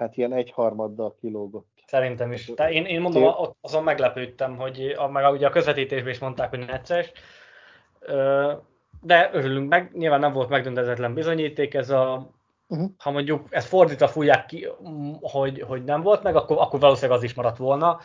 [0.00, 1.68] hát ilyen egyharmaddal kilógott.
[1.86, 2.46] Szerintem is.
[2.54, 6.50] De én, én mondom, ott azon meglepődtem, hogy a, meg ugye a közvetítésben is mondták,
[6.50, 7.12] hogy necces,
[9.00, 12.30] de örülünk meg, nyilván nem volt megdöntetetlen bizonyíték, ez a
[12.72, 12.90] Uh-huh.
[12.98, 14.68] Ha mondjuk ezt fordítva fújják ki,
[15.20, 18.00] hogy, hogy nem volt meg, akkor, akkor valószínűleg az is maradt volna,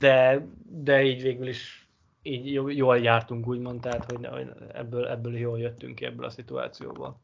[0.00, 1.88] de, de így végül is
[2.22, 7.20] így jól jártunk, úgymond, tehát hogy, hogy ebből, ebből jól jöttünk ki ebből a szituációból.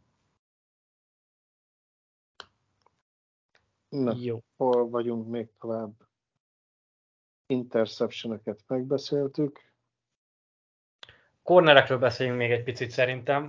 [3.88, 4.42] Na, Jó.
[4.56, 5.92] hol vagyunk még tovább?
[7.46, 9.60] Interceptioneket megbeszéltük.
[11.42, 13.48] Cornerekről beszéljünk még egy picit szerintem.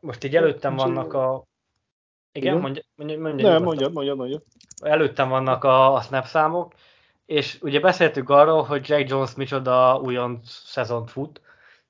[0.00, 1.44] Most így előttem vannak a...
[2.32, 4.40] Igen, mondja, mondja, mondja, Nem, mondja, mondja, mondja.
[4.82, 6.74] Előttem vannak a, a snap számok,
[7.24, 11.40] és ugye beszéltük arról, hogy Jack Jones micsoda újon szezont fut,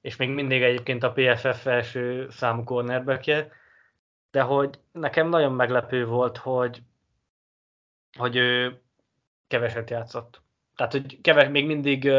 [0.00, 3.52] és még mindig egyébként a PFF első számú cornerbackje,
[4.30, 6.82] de hogy nekem nagyon meglepő volt, hogy
[8.18, 8.80] hogy ő
[9.46, 10.42] keveset játszott.
[10.76, 12.12] Tehát, hogy keves, még mindig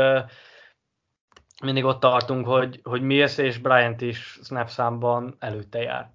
[1.63, 6.11] mindig ott tartunk, hogy, hogy Mills és Bryant is snap számban előtte jár.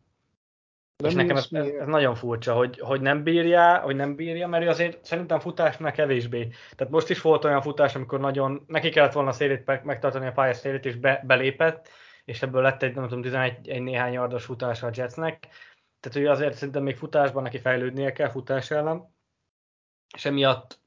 [0.97, 4.49] De és nekem ez, ez, ez, nagyon furcsa, hogy, hogy nem bírja, hogy nem bírja,
[4.49, 6.49] mert ő azért szerintem futásnál kevésbé.
[6.77, 10.33] Tehát most is volt olyan futás, amikor nagyon neki kellett volna a szélét megtartani a
[10.33, 11.89] pályás szélét, és be, belépett,
[12.24, 15.49] és ebből lett egy, nem tudom, 11 egy néhány yardos futása a Jetsnek.
[16.01, 19.14] Tehát ő azért szerintem még futásban neki fejlődnie kell futás ellen
[20.14, 20.78] és emiatt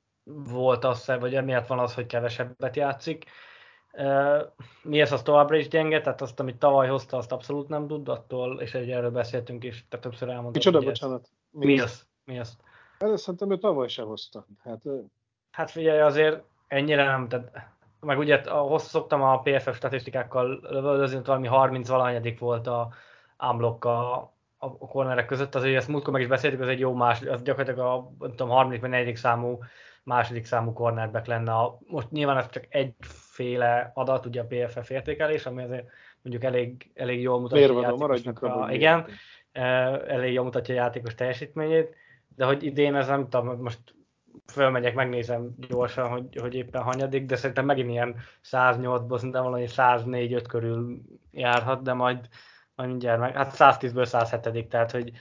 [0.49, 3.25] volt az, vagy emiatt van az, hogy kevesebbet játszik.
[4.81, 8.09] Mi ez az továbbra is gyenge, tehát azt, amit tavaly hozta, azt abszolút nem tud,
[8.09, 10.51] attól, és egy erről beszéltünk is, tehát többször elmondtam.
[10.53, 11.29] Micsoda, bocsánat.
[11.49, 12.07] Mi, mi az?
[12.25, 12.57] Mi az?
[12.99, 14.45] Hát szerintem ő tavaly sem hozta.
[14.63, 14.81] Hát,
[15.51, 17.51] hát figyelj, azért ennyire nem, tehát
[17.99, 22.93] meg ugye a, szoktam a PFF statisztikákkal lövöldözni, valami 30 valahanyadik volt a
[23.49, 27.21] unblock a, a kornerek között, azért ezt múltkor meg is beszéltük, az egy jó más,
[27.21, 29.59] az gyakorlatilag a nem tudom, harmadik vagy negyedik számú,
[30.03, 31.51] második számú cornerback lenne.
[31.51, 35.87] A, most nyilván ez csak egyféle adat, ugye a PFF értékelés, ami azért
[36.21, 39.05] mondjuk elég, elég jól mutatja a játékosnak a, igen,
[39.51, 39.61] e,
[40.07, 41.95] elég jól mutatja a játékos teljesítményét,
[42.35, 43.79] de hogy idén ez nem tudom, most
[44.45, 48.15] fölmegyek, megnézem gyorsan, hogy, hogy éppen hanyadik, de szerintem megint ilyen
[48.51, 51.01] 108-ból szerintem valami 104-5 körül
[51.31, 52.29] járhat, de majd
[52.79, 55.11] majd mindjárt meg, hát 110-ből 107 tehát hogy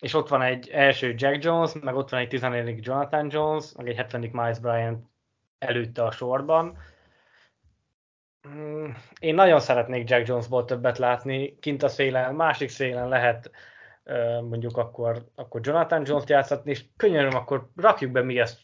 [0.00, 2.86] és ott van egy első Jack Jones, meg ott van egy 14.
[2.86, 4.20] Jonathan Jones, meg egy 70.
[4.32, 5.04] Miles Bryant
[5.58, 6.78] előtte a sorban.
[8.42, 13.50] Hmm, én nagyon szeretnék Jack Jonesból többet látni, kint a szélen, másik szélen lehet
[14.48, 18.60] mondjuk akkor, akkor Jonathan Jones-t játszatni, és könyöröm, akkor rakjuk be mi ezt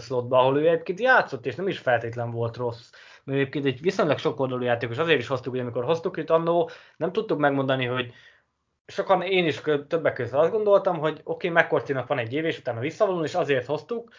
[0.00, 2.90] slotba, ahol ő egyébként játszott, és nem is feltétlen volt rossz
[3.26, 6.70] mert egyébként egy viszonylag sok oldalú játékos, azért is hoztuk, hogy amikor hoztuk őt annó,
[6.96, 8.12] nem tudtuk megmondani, hogy
[8.86, 12.58] sokan én is többek között azt gondoltam, hogy oké, okay, McCourty-nak van egy év, és
[12.58, 14.10] utána visszavonul, és azért hoztuk,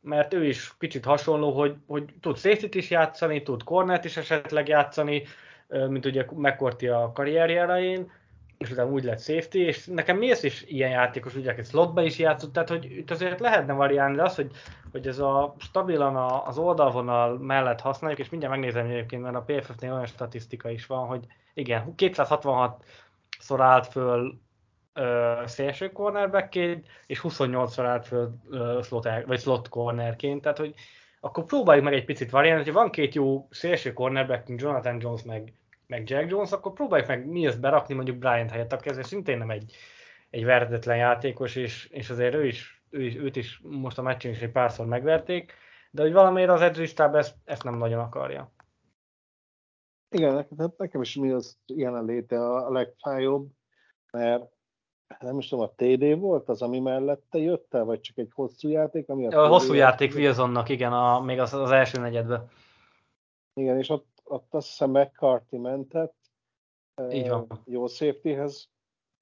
[0.00, 4.68] mert ő is kicsit hasonló, hogy, hogy tud safety is játszani, tud cornert is esetleg
[4.68, 5.22] játszani,
[5.68, 8.12] mint ugye McCourty a karrierje elején,
[8.64, 12.18] és utána úgy lett safety, és nekem Mills is ilyen játékos, ugye egy slotba is
[12.18, 14.50] játszott, tehát hogy itt azért lehetne variálni, de az, hogy,
[14.92, 19.92] hogy ez a stabilan az oldalvonal mellett használjuk, és mindjárt megnézem egyébként, mert a PFF-nél
[19.92, 22.84] olyan statisztika is van, hogy igen, 266
[23.38, 24.40] szor állt föl
[24.94, 30.74] uh, szélső cornerbackként, és 28-szor állt föl uh, slot, vagy slot cornerként, tehát hogy
[31.20, 35.52] akkor próbáljuk meg egy picit variálni, hogy van két jó szélső cornerbackünk, Jonathan Jones meg,
[35.92, 39.38] meg Jack Jones, akkor próbáljuk meg mi ezt berakni mondjuk Bryant helyett, aki ezért szintén
[39.38, 39.74] nem egy,
[40.30, 44.30] egy verhetetlen játékos, és, és azért ő is, ő is, őt is most a meccsen
[44.30, 45.52] is egy párszor megverték,
[45.90, 48.52] de hogy valamiért az edzőstáb ezt, ezt nem nagyon akarja.
[50.10, 53.48] Igen, nekem is mi az jelenléte a legfájóbb,
[54.12, 54.44] mert
[55.18, 58.68] nem is tudom, a TD volt az, ami mellette jött el, vagy csak egy hosszú
[58.68, 59.08] játék?
[59.08, 62.48] Ami a, a hosszú játék Wilsonnak, igen, a, még az, az első negyedben.
[63.54, 66.14] Igen, és ott, ott azt hiszem McCarthy mentett.
[67.10, 67.46] Így van.
[67.64, 68.68] Jó safetyhez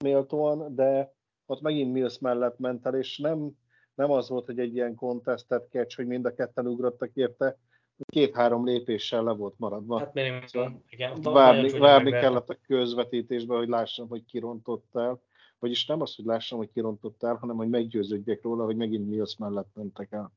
[0.04, 1.14] méltóan, de
[1.46, 3.50] ott megint Mills mellett ment el, és nem,
[3.94, 7.58] nem az volt, hogy egy ilyen contested catch, hogy mind a ketten ugrottak érte,
[8.06, 9.98] két-három lépéssel le volt maradva.
[9.98, 11.20] Hát még szóval igen.
[11.20, 15.20] Várni, várni kellett a közvetítésbe, hogy lássam, hogy kirontott el.
[15.58, 19.36] Vagyis nem az, hogy lássam, hogy kirontott el, hanem hogy meggyőződjek róla, hogy megint Mills
[19.36, 20.32] mellett mentek el.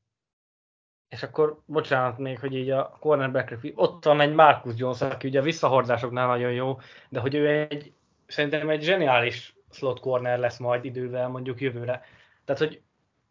[1.08, 5.40] És akkor, bocsánat még, hogy így a cornerback ott van egy Marcus Jones, aki ugye
[5.40, 6.78] a visszahordásoknál nagyon jó,
[7.08, 7.92] de hogy ő egy,
[8.26, 12.02] szerintem egy zseniális slot corner lesz majd idővel, mondjuk jövőre.
[12.44, 12.82] Tehát, hogy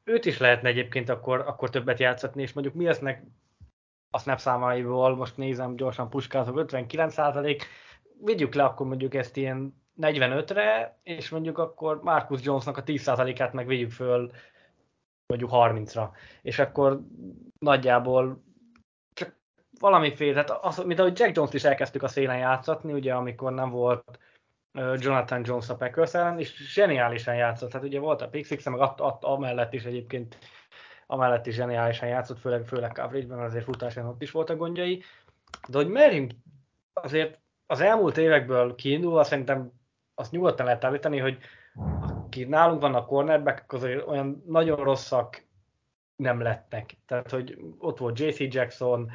[0.03, 3.23] őt is lehetne egyébként akkor, akkor többet játszatni, és mondjuk mi lesznek
[4.09, 7.65] a snap számaiból, most nézem gyorsan puskázok, 59 százalék,
[8.23, 13.67] vigyük le akkor mondjuk ezt ilyen 45-re, és mondjuk akkor Marcus Jonesnak a 10%-át meg
[13.67, 14.31] vigyük föl
[15.37, 16.09] mondjuk 30-ra.
[16.41, 17.01] És akkor
[17.59, 18.43] nagyjából
[19.13, 19.35] csak
[19.79, 23.69] valamiféle, tehát az, mint ahogy Jack Jones-t is elkezdtük a szélen játszatni, ugye amikor nem
[23.69, 24.19] volt
[24.73, 27.69] Jonathan Jones a Packers ellen, és zseniálisan játszott.
[27.69, 30.37] Tehát ugye volt a Pixix, meg att, att, amellett is egyébként
[31.07, 35.03] amellett is zseniálisan játszott, főleg, főleg coverage-ben, azért futásán ott is voltak gondjai.
[35.67, 36.31] De hogy merjünk
[36.93, 39.71] azért az elmúlt évekből kiindulva szerintem
[40.15, 41.37] azt nyugodtan lehet állítani, hogy
[42.33, 45.45] aki nálunk vannak cornerback, azért olyan nagyon rosszak
[46.15, 46.97] nem lettek.
[47.07, 49.11] Tehát, hogy ott volt JC Jackson,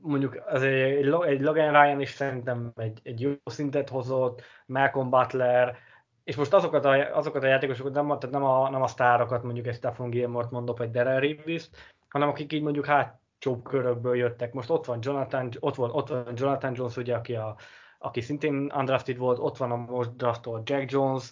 [0.00, 5.76] mondjuk azért egy, egy Logan Ryan is szerintem egy, egy jó szintet hozott, Malcolm Butler,
[6.24, 9.66] és most azokat a, azokat a játékosokat, nem, tehát nem, a, nem a sztárokat, mondjuk
[9.66, 11.70] egy Stephen Gilmore-t mondok, vagy Darrell reeves
[12.08, 14.52] hanem akik így mondjuk hátsó körökből jöttek.
[14.52, 17.56] Most ott van Jonathan, ott van, ott van Jonathan Jones, ugye, aki, a,
[17.98, 21.30] aki szintén undrafted volt, ott van a most draftolt Jack Jones,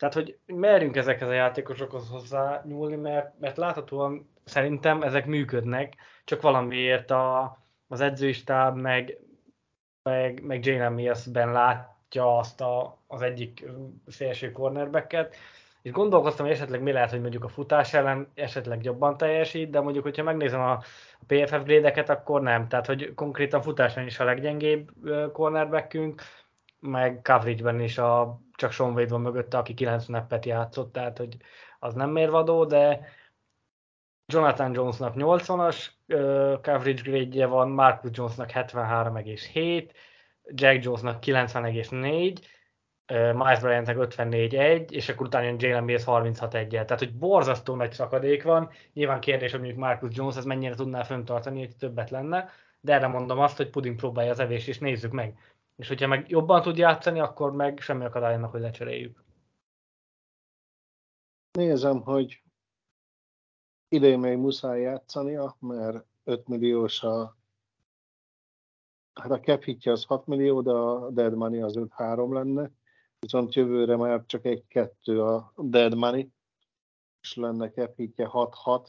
[0.00, 5.94] tehát, hogy merjünk ezekhez a játékosokhoz hozzá nyúlni, mert, mert láthatóan szerintem ezek működnek,
[6.24, 9.18] csak valamiért a, az edzőistáb meg,
[10.02, 13.64] meg, meg Jalen Mills-ben látja azt a, az egyik
[14.06, 15.36] szélső cornerbacket,
[15.82, 19.80] és gondolkoztam, hogy esetleg mi lehet, hogy mondjuk a futás ellen esetleg jobban teljesít, de
[19.80, 20.72] mondjuk, hogyha megnézem a,
[21.18, 22.68] a PFF grédeket, akkor nem.
[22.68, 24.90] Tehát, hogy konkrétan futáson is a leggyengébb
[25.32, 26.22] cornerbackünk,
[26.80, 31.36] meg coverage-ben is a, csak Sean Wade van mögötte, aki 9 snappet játszott, tehát hogy
[31.78, 33.00] az nem mérvadó, de
[34.26, 39.90] Jonathan Jonesnak 80-as uh, coverage grade van, Marcus Jonesnak 73,7,
[40.44, 42.36] Jack Jonesnak 90,4,
[43.12, 47.92] uh, Miles Bryantnek 54,1, és akkor utána jön Jalen Mills 36,1 Tehát, hogy borzasztó nagy
[47.92, 48.70] szakadék van.
[48.92, 52.50] Nyilván kérdés, hogy mondjuk Marcus Jones ez mennyire tudná föntartani, hogy többet lenne,
[52.80, 55.34] de erre mondom azt, hogy puding próbálja az evés, és nézzük meg.
[55.80, 59.24] És hogyha meg jobban tud játszani, akkor meg semmi akadálynak, hogy lecseréljük.
[61.52, 62.42] Nézem, hogy
[63.88, 67.36] idén még muszáj játszania, mert 5 milliós a
[69.14, 72.70] hát a cap az 6 millió, de a dead money az 5-3 lenne,
[73.18, 76.32] viszont jövőre már csak egy-kettő a dead money,
[77.20, 78.86] és lenne cap hitje 6-6,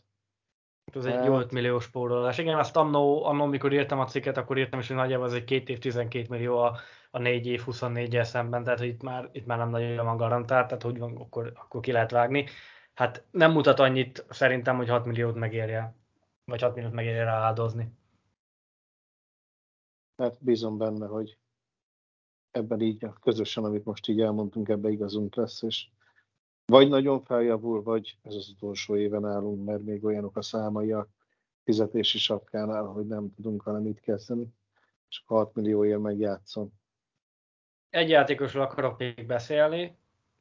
[0.85, 2.37] ez egy 8 milliós spórolás.
[2.37, 5.43] Igen, azt annó, annó, amikor írtam a cikket, akkor írtam is, hogy nagyjából ez egy
[5.43, 6.77] két év 12 millió a,
[7.11, 10.17] a 4 év 24 el szemben, tehát hogy itt már, itt már nem nagyon van
[10.17, 12.45] garantált, tehát hogy van, akkor, akkor ki lehet vágni.
[12.93, 15.95] Hát nem mutat annyit szerintem, hogy 6 milliót megérje,
[16.45, 17.91] vagy 6 milliót megérje rá áldozni.
[20.17, 21.37] Hát bízom benne, hogy
[22.51, 25.87] ebben így közösen, amit most így elmondtunk, ebbe igazunk lesz, és
[26.71, 31.07] vagy nagyon feljavul, vagy ez az utolsó éven állunk, mert még olyanok a számai a
[31.63, 34.47] fizetési sapkánál, hogy nem tudunk vele mit kezdeni,
[35.09, 36.69] és 6 millióért megjátszom.
[37.89, 39.97] Egy játékosról akarok még beszélni,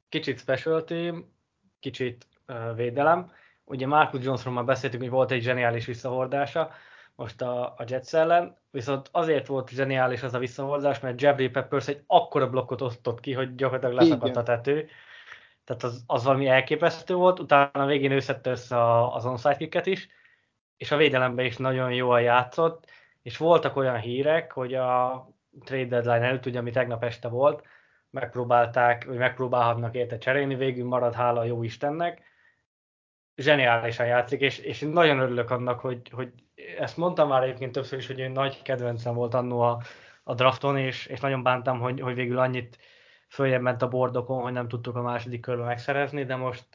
[0.08, 1.32] kicsit special team,
[1.80, 3.32] kicsit uh, védelem.
[3.64, 6.70] Ugye Marcus Jonesról már beszéltünk, hogy volt egy zseniális visszahordása
[7.14, 11.88] most a, a Jets ellen, viszont azért volt zseniális az a visszahordás, mert Jeffrey Peppers
[11.88, 14.88] egy akkora blokkot osztott ki, hogy gyakorlatilag leszakadt a tető.
[15.70, 20.08] Tehát az, az valami elképesztő volt, utána a végén ő szedte össze az onside is,
[20.76, 22.90] és a védelemben is nagyon jól játszott,
[23.22, 25.28] és voltak olyan hírek, hogy a
[25.64, 27.62] trade deadline előtt, ugye, ami tegnap este volt,
[28.10, 32.22] megpróbálták, vagy megpróbálhatnak érte cserélni, végül marad hála a jó Istennek.
[33.36, 36.32] Zseniálisan játszik, és, és nagyon örülök annak, hogy, hogy
[36.78, 39.82] ezt mondtam már egyébként többször is, hogy én nagy kedvencem volt annó a,
[40.22, 42.78] a drafton, és, és nagyon bántam, hogy, hogy végül annyit
[43.30, 46.66] följebb ment a bordokon, hogy nem tudtuk a második körben megszerezni, de most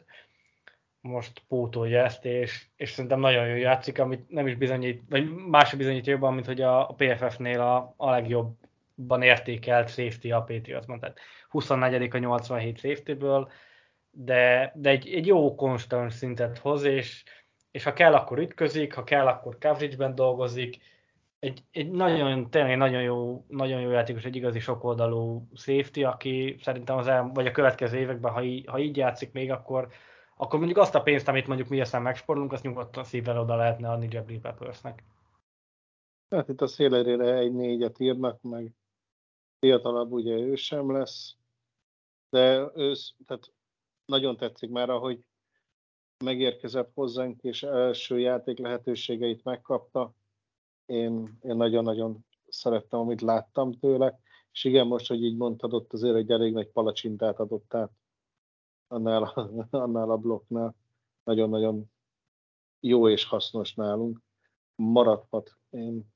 [1.05, 5.73] most pótolja ezt, és, és szerintem nagyon jó játszik, amit nem is bizonyít, vagy más
[5.73, 11.19] bizonyít jobban, mint hogy a, a PFF-nél a, a legjobban értékelt safety a Patriots, tehát
[11.49, 13.51] 24 a 87 safety-ből,
[14.11, 17.23] de, de egy, egy jó konstant szintet hoz, és,
[17.71, 20.77] és ha kell, akkor ütközik, ha kell, akkor coverage-ben dolgozik,
[21.39, 26.97] egy, egy nagyon, tényleg nagyon jó, nagyon jó játékos, egy igazi sokoldalú safety, aki szerintem
[26.97, 29.87] az el, vagy a következő években, ha, í, ha így játszik még, akkor,
[30.35, 33.89] akkor mondjuk azt a pénzt, amit mondjuk mi aztán megsporolunk, azt nyugodtan szívvel oda lehetne
[33.89, 35.03] adni Jeffrey Peppersnek.
[36.29, 38.71] Hát itt a szélerére egy négyet írnak, meg
[39.59, 41.35] fiatalabb ugye ő sem lesz,
[42.29, 43.51] de ősz, tehát
[44.05, 45.23] nagyon tetszik már, ahogy
[46.23, 50.13] megérkezett hozzánk, és első játék lehetőségeit megkapta.
[50.85, 54.19] Én, én nagyon-nagyon szerettem, amit láttam tőle,
[54.51, 57.91] és igen, most, hogy így mondtad, ott azért egy elég nagy palacsintát adott át
[58.87, 59.33] annál
[59.69, 60.75] annál a blokknál.
[61.23, 61.91] Nagyon-nagyon
[62.79, 64.21] jó és hasznos nálunk.
[64.75, 66.13] Maradhat, én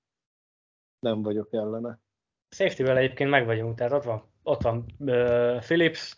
[1.00, 2.00] nem vagyok ellene.
[2.50, 6.16] Safety-vel egyébként meg vagyunk, tehát ott van, ott van uh, Philips,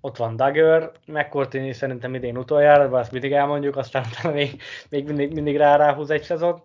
[0.00, 5.32] ott van Dagger, McCourtney szerintem idén utoljára, de azt mindig elmondjuk, aztán még, még mindig,
[5.32, 6.62] mindig rá ráhúz egy szezon.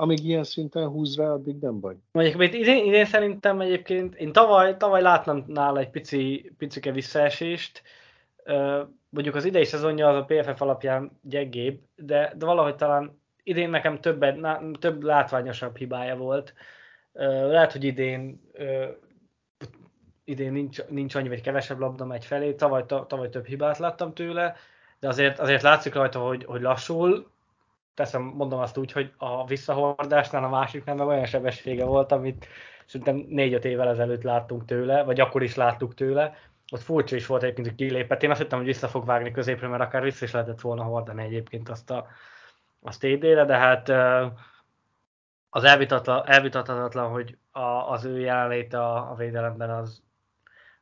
[0.00, 1.96] Amíg ilyen szinten húz rá, addig nem baj.
[2.12, 7.82] Mondjuk idén, idén szerintem egyébként, én tavaly, tavaly láttam nála egy pici, picike visszaesést,
[9.08, 14.00] mondjuk az idei szezonja az a PFF alapján gyengébb, de, de valahogy talán idén nekem
[14.00, 14.24] több,
[14.78, 16.54] több látványosabb hibája volt.
[17.12, 18.40] Lehet, hogy idén
[20.24, 24.56] idén nincs, nincs annyi, vagy kevesebb labda megy felé, tavaly, tavaly több hibát láttam tőle,
[24.98, 27.30] de azért, azért látszik rajta, hogy, hogy lassul,
[28.00, 32.46] teszem, mondom azt úgy, hogy a visszahordásnál a másiknál meg olyan sebessége volt, amit
[32.86, 36.36] szerintem négy-öt évvel ezelőtt láttunk tőle, vagy akkor is láttuk tőle,
[36.72, 38.22] ott furcsa is volt egyébként, hogy kilépett.
[38.22, 41.22] Én azt hittem, hogy vissza fog vágni középre, mert akár vissza is lehetett volna hordani
[41.22, 42.06] egyébként azt a,
[42.82, 43.88] azt TD-re, de hát
[45.50, 45.64] az
[46.24, 50.02] elvitathatatlan, hogy a, az ő jelenléte a, a védelemben az,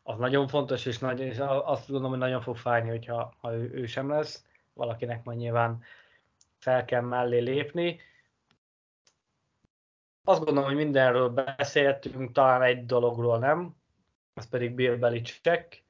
[0.02, 3.70] az nagyon fontos, és, nagy, és azt gondolom, hogy nagyon fog fájni, hogyha ha ő,
[3.72, 4.44] ő sem lesz.
[4.72, 5.82] Valakinek majd nyilván
[6.68, 8.00] fel kell mellé lépni.
[10.24, 13.76] Azt gondolom, hogy mindenről beszéltünk, talán egy dologról nem,
[14.34, 15.82] az pedig Bill Belichick.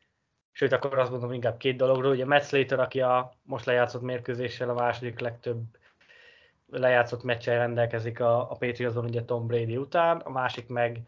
[0.51, 2.12] Sőt, akkor azt mondom inkább két dologról.
[2.12, 5.62] Ugye Matt Slater, aki a most lejátszott mérkőzéssel a második legtöbb
[6.70, 11.01] lejátszott meccsen rendelkezik a, a Patriotsban, ugye Tom Brady után, a másik meg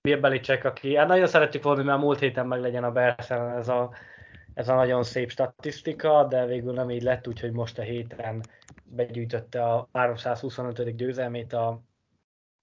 [0.00, 3.56] Bill Belichick, aki hát nagyon szeretjük volna, hogy már múlt héten meg legyen a Berszen
[3.56, 3.90] ez a,
[4.56, 8.42] ez a nagyon szép statisztika, de végül nem így lett, úgyhogy most a héten
[8.84, 10.96] begyűjtötte a 325.
[10.96, 11.82] győzelmét a,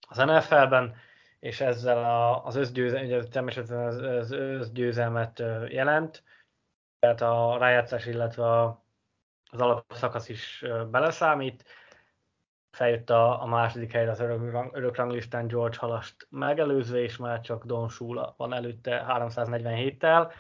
[0.08, 0.96] az NFL-ben
[1.40, 6.24] és ezzel a, az összgyőzelmet, az, az összgyőzelmet jelent,
[7.00, 8.84] tehát a rájátszás, illetve a,
[9.52, 11.64] az alapszakasz is beleszámít.
[12.72, 14.96] Feljött a, a második helyre az örök, örök
[15.48, 20.32] George Halast megelőzve, és már csak Don Shula van előtte 347-tel.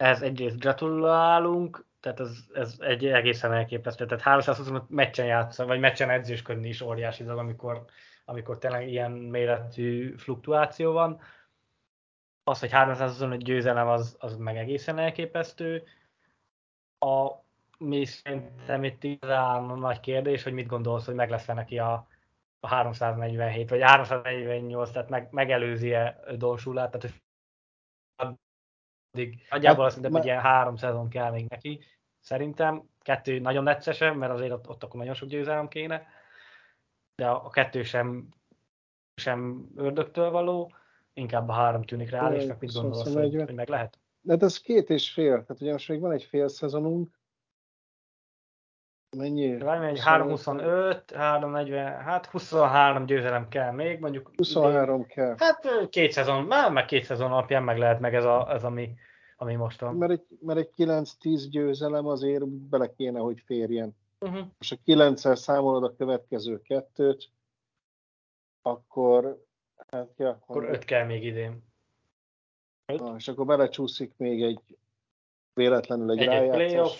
[0.00, 4.06] Ez egyrészt gratulálunk, tehát ez, ez egy egészen elképesztő.
[4.06, 7.84] Tehát 325 meccsen játszani, vagy meccsen edzősködni is óriási dolog, amikor
[8.30, 11.20] amikor tényleg ilyen méretű fluktuáció van.
[12.44, 15.82] Az, hogy 325 győzelem, az, az meg egészen elképesztő.
[16.98, 17.30] A,
[17.78, 22.08] mi szerintem itt igazán nagy kérdés, hogy mit gondolsz, hogy meg lesz -e neki a,
[22.60, 27.20] a 347 vagy 348, tehát meg, megelőzi-e Donsulát, tehát
[29.12, 31.80] addig nagyjából azt mondom, hogy ilyen három szezon kell még neki.
[32.20, 36.06] Szerintem kettő nagyon neccesen, mert azért ott, ott akkor nagyon sok győzelem kéne
[37.20, 38.28] de a kettő sem,
[39.14, 40.72] sem ördögtől való,
[41.12, 43.98] inkább a három tűnik reálisnak, mit gondolsz, hogy, hogy meg lehet?
[44.20, 47.19] De hát ez két és fél, tehát most még van egy fél szezonunk,
[49.16, 49.50] Mennyi?
[49.52, 54.30] Egy 325, 340, hát 23 győzelem kell még, mondjuk.
[54.36, 55.34] 23 idén, kell.
[55.38, 58.94] Hát két szezon, már meg két szezon alapján meg lehet meg ez, a, ez ami,
[59.36, 59.94] ami most van.
[59.94, 63.96] Mert egy, mert egy 9-10 győzelem azért bele kéne, hogy férjen.
[64.20, 64.46] Uh-huh.
[64.58, 67.30] És a 9 számolod a következő kettőt,
[68.62, 69.44] akkor
[69.88, 71.68] hát ja, Akkor öt kell még idén.
[72.86, 74.78] Na, és akkor belecsúszik még egy
[75.52, 76.96] véletlenül egy, Egy- egy rájátszás.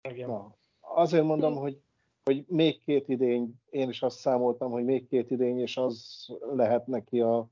[0.00, 0.26] playoff.
[0.26, 0.54] Na,
[0.94, 1.80] azért mondom, hogy,
[2.24, 6.86] hogy még két idény, én is azt számoltam, hogy még két idény, és az lehet
[6.86, 7.48] neki a,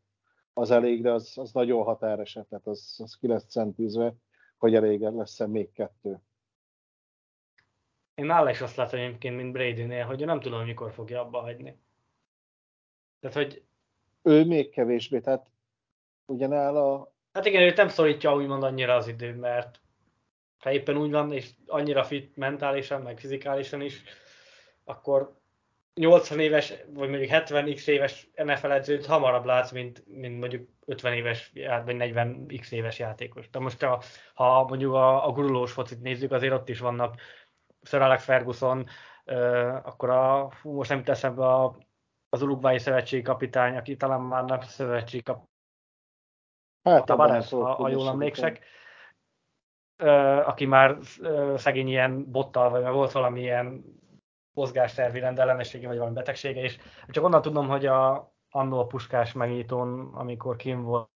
[0.52, 4.14] az elég, de az, az nagyon határeset, tehát az, az ki lesz centízve,
[4.58, 6.20] hogy elég lesz még kettő.
[8.14, 11.78] Én nála is azt látom egyébként, mint Brady-nél, hogy nem tudom, mikor fogja abba hagyni.
[13.20, 13.62] Tehát, hogy
[14.22, 15.50] Ő még kevésbé, tehát
[16.26, 19.81] ugyanála hát igen, őt nem szorítja úgymond annyira az idő, mert
[20.62, 24.02] ha éppen úgy van, és annyira fit mentálisan, meg fizikálisan is,
[24.84, 25.40] akkor
[25.94, 31.12] 80 éves, vagy mondjuk 70 x éves NFL edzőt hamarabb látsz, mint, mint mondjuk 50
[31.12, 31.52] éves,
[31.84, 33.50] vagy 40 x éves játékos.
[33.50, 34.02] De most ha,
[34.34, 37.20] ha mondjuk a, a gurulós focit nézzük, azért ott is vannak
[37.82, 38.86] Sir Alex Ferguson,
[39.24, 41.76] uh, akkor a, fú, most nem jut eszembe a,
[42.28, 45.46] az Uruguayi szövetségi kapitány, aki talán már nem szövetségi kapitány,
[46.82, 48.81] hát Tavares, abban ha, tudok ha jól emlékszek, Ö,
[50.44, 50.98] aki már
[51.56, 53.84] szegény ilyen bottal, vagy már volt valamilyen
[54.54, 56.78] mozgástervi rendellenessége, vagy valami betegsége, és
[57.08, 61.10] csak onnan tudom, hogy a, annó a puskás megnyitón, amikor kim volt,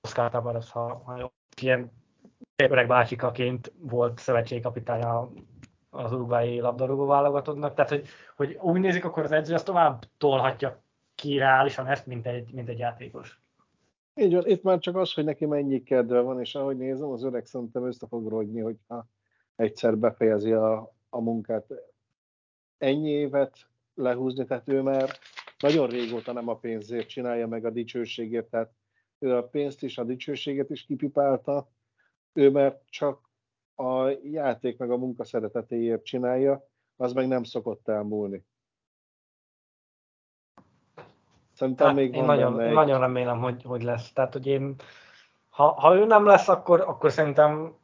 [0.00, 1.92] Oscar Tavares, ha, ha ilyen
[2.56, 5.30] öreg bácsikaként volt szövetségkapitánya
[5.90, 10.82] az urugvái labdarúgó válogatottnak, tehát hogy, hogy úgy nézik, akkor az edző azt tovább tolhatja
[11.14, 13.37] ki reálisan ezt, mint egy, mint egy játékos.
[14.20, 17.22] Így van, itt már csak az, hogy neki mennyi kedve van, és ahogy nézem, az
[17.22, 19.08] öreg szerintem össze fog rogyni, hogyha
[19.56, 21.66] egyszer befejezi a, a munkát.
[22.78, 23.56] Ennyi évet
[23.94, 25.10] lehúzni, tehát ő már
[25.58, 28.72] nagyon régóta nem a pénzért csinálja meg a dicsőségért, tehát
[29.18, 31.70] ő a pénzt is, a dicsőséget is kipipálta,
[32.32, 33.30] ő már csak
[33.74, 38.44] a játék meg a munka szeretetéért csinálja, az meg nem szokott elmúlni.
[41.58, 44.12] Szerintem Hát, még én van nagyon, benne nagyon remélem, hogy, hogy lesz.
[44.12, 44.74] Tehát, hogy én,
[45.48, 47.76] ha, ha ő nem lesz, akkor, akkor szerintem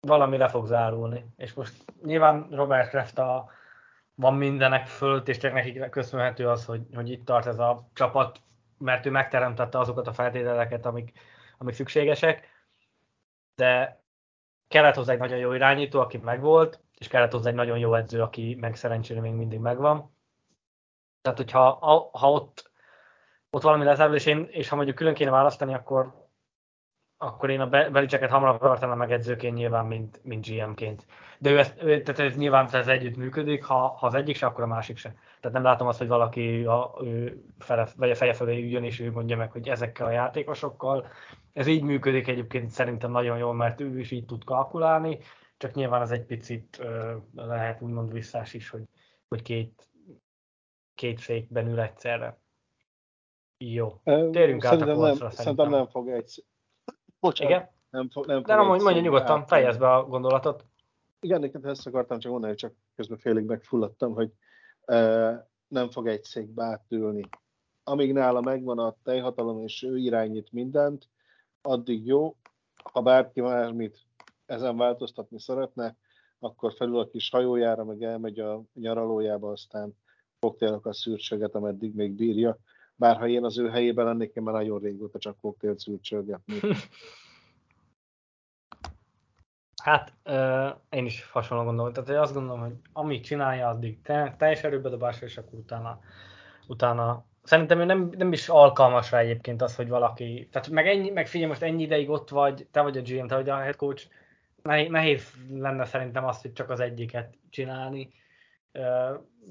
[0.00, 1.26] valami le fog zárulni.
[1.36, 3.50] És most nyilván Robert Kraft a,
[4.14, 8.40] van mindenek fölött, és csak nekik köszönhető az, hogy, hogy itt tart ez a csapat,
[8.78, 11.12] mert ő megteremtette azokat a feltételeket, amik,
[11.58, 12.48] amik szükségesek,
[13.54, 14.02] de
[14.68, 18.22] kellett hozzá egy nagyon jó irányító, aki megvolt, és kellett hozzá egy nagyon jó edző,
[18.22, 20.14] aki meg szerencsére még mindig megvan.
[21.22, 21.78] Tehát, hogyha
[22.12, 22.74] ha ott,
[23.56, 26.14] ott valami lezárul, és, én, és ha mondjuk külön kéne választani, akkor,
[27.16, 31.06] akkor én a Be- Belicseket hamarabb tartanám meg edzőként nyilván, mint, mint GM-ként.
[31.38, 34.46] De ő, ezt, ő tehát ez nyilván ez együtt működik, ha, ha az egyik se,
[34.46, 35.14] akkor a másik se.
[35.40, 39.00] Tehát nem látom azt, hogy valaki a, ő fele, vagy a feje fölé üljön, és
[39.00, 41.06] ő mondja meg, hogy ezekkel a játékosokkal.
[41.52, 45.18] Ez így működik egyébként szerintem nagyon jól, mert ő is így tud kalkulálni,
[45.56, 46.82] csak nyilván ez egy picit
[47.34, 48.82] lehet úgymond visszás is, hogy,
[49.28, 49.88] hogy két,
[50.94, 52.44] két fékben ül egyszerre.
[53.58, 54.00] Jó.
[54.04, 55.30] Térjünk át a szerintem polcra, nem, szerintem.
[55.30, 56.44] szerintem nem fog egy...
[57.20, 57.70] Bocsánat, Igen?
[57.90, 59.46] nem fog, nem fog De nem, mondja székbe nyugodtan, átülni.
[59.46, 60.64] fejezd be a gondolatot.
[61.20, 64.32] Igen, nekem ezt akartam csak mondani, csak közben félig megfulladtam, hogy
[64.86, 65.34] uh,
[65.68, 67.28] nem fog egy székbe átülni.
[67.84, 71.08] Amíg nála megvan a teljhatalom, és ő irányít mindent,
[71.62, 72.36] addig jó.
[72.92, 73.98] Ha bárki mármit
[74.46, 75.96] ezen változtatni szeretne,
[76.38, 79.96] akkor felül a kis hajójára, meg elmegy a nyaralójába, aztán
[80.40, 82.58] koktélok a szürcsöget, ameddig még bírja.
[82.96, 86.60] Bárha én az ő helyében lennék, én már nagyon régóta csak koktélt szürcsölgetni.
[89.82, 90.12] Hát
[90.90, 91.92] én is hasonló gondolom.
[91.92, 96.00] Tehát hogy azt gondolom, hogy amíg csinálja, addig te, teljes erőbedobásra, és akkor utána,
[96.66, 101.26] utána Szerintem nem, nem is alkalmas rá egyébként az, hogy valaki, tehát meg, ennyi, meg
[101.26, 104.06] figyelj, most ennyi ideig ott vagy, te vagy a GM, te vagy a head coach,
[104.62, 108.12] nehéz, lenne szerintem azt, hogy csak az egyiket csinálni,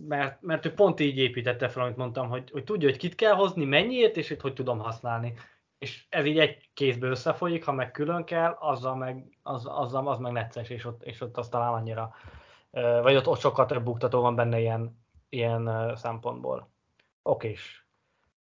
[0.08, 3.34] mert, mert ő pont így építette fel, amit mondtam, hogy, hogy tudja, hogy kit kell
[3.34, 5.34] hozni, mennyiért, és hogy hogy tudom használni.
[5.78, 10.20] És ez így egy kézbe összefolyik, ha meg külön kell, azzal meg, az, azzal, az
[10.20, 12.14] meg necces, és ott, és ott az talán annyira,
[13.02, 16.70] vagy ott, ott sokkal több buktató van benne ilyen, ilyen szempontból.
[17.22, 17.88] Okés.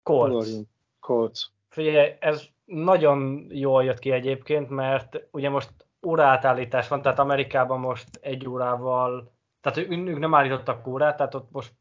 [0.02, 0.32] Colts.
[0.32, 0.68] Ugorjunk.
[1.00, 1.40] Colts.
[1.68, 5.70] Figyelj, ez nagyon jól jött ki egyébként, mert ugye most
[6.06, 9.32] óraátállítás van, tehát Amerikában most egy órával,
[9.62, 11.72] tehát ők nem állítottak órát, tehát ott most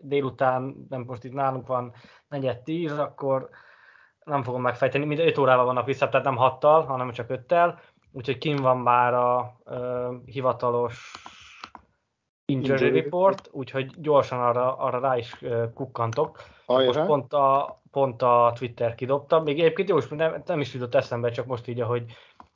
[0.00, 1.92] délután, nem most itt nálunk van
[2.28, 3.48] negyed tíz, akkor
[4.24, 7.80] nem fogom megfejteni, mind 5 órával vannak vissza, tehát nem hattal, hanem csak öttel,
[8.12, 11.12] úgyhogy kim van már a ö, hivatalos
[12.44, 16.42] injury Injury report, úgyhogy gyorsan arra, arra rá is kukkantok.
[16.66, 19.40] Most pont a, pont a Twitter kidobta.
[19.40, 22.04] Még egyébként jó, nem, nem is jutott eszembe, csak most így, ahogy,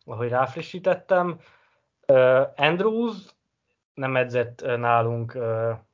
[0.04, 1.40] ahogy ráfrissítettem.
[2.12, 3.16] Uh, Andrews
[3.94, 5.38] nem edzett nálunk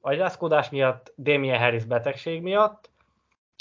[0.01, 2.91] agyrázkodás miatt, Damien Harris betegség miatt,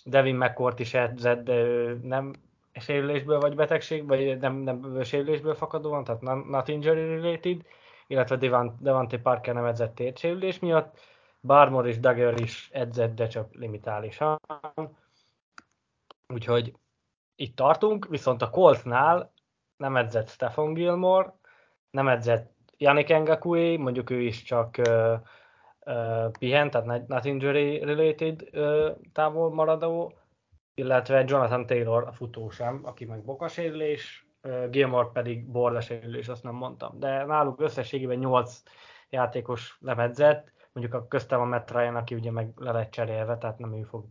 [0.05, 2.33] Devin McCourt is edzett, de ő nem
[2.73, 7.61] sérülésből vagy betegség, vagy nem, nem sérülésből fakadóan, tehát not injury related,
[8.07, 8.35] illetve
[8.79, 10.99] Devante Parker nem edzett térsérülés miatt,
[11.41, 14.39] Barmore és Dagger is edzett, de csak limitálisan.
[16.27, 16.73] Úgyhogy
[17.35, 19.33] itt tartunk, viszont a Coltsnál
[19.77, 21.33] nem edzett Stefan Gilmore,
[21.89, 25.19] nem edzett Yannick Ngakui, mondjuk ő is csak uh,
[25.85, 30.13] uh, pihent, tehát not injury related uh, távol maradó,
[30.73, 36.55] illetve Jonathan Taylor a futó sem, aki meg bokasérülés, uh, Gilmore pedig bordasérülés, azt nem
[36.55, 36.99] mondtam.
[36.99, 38.61] De náluk összességében 8
[39.09, 43.37] játékos nem edzett, mondjuk a köztem a Matt Ryan, aki ugye meg le lett cserélve,
[43.37, 44.05] tehát nem ő fog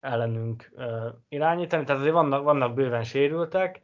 [0.00, 3.82] ellenünk uh, irányítani, tehát azért vannak, vannak bőven sérültek.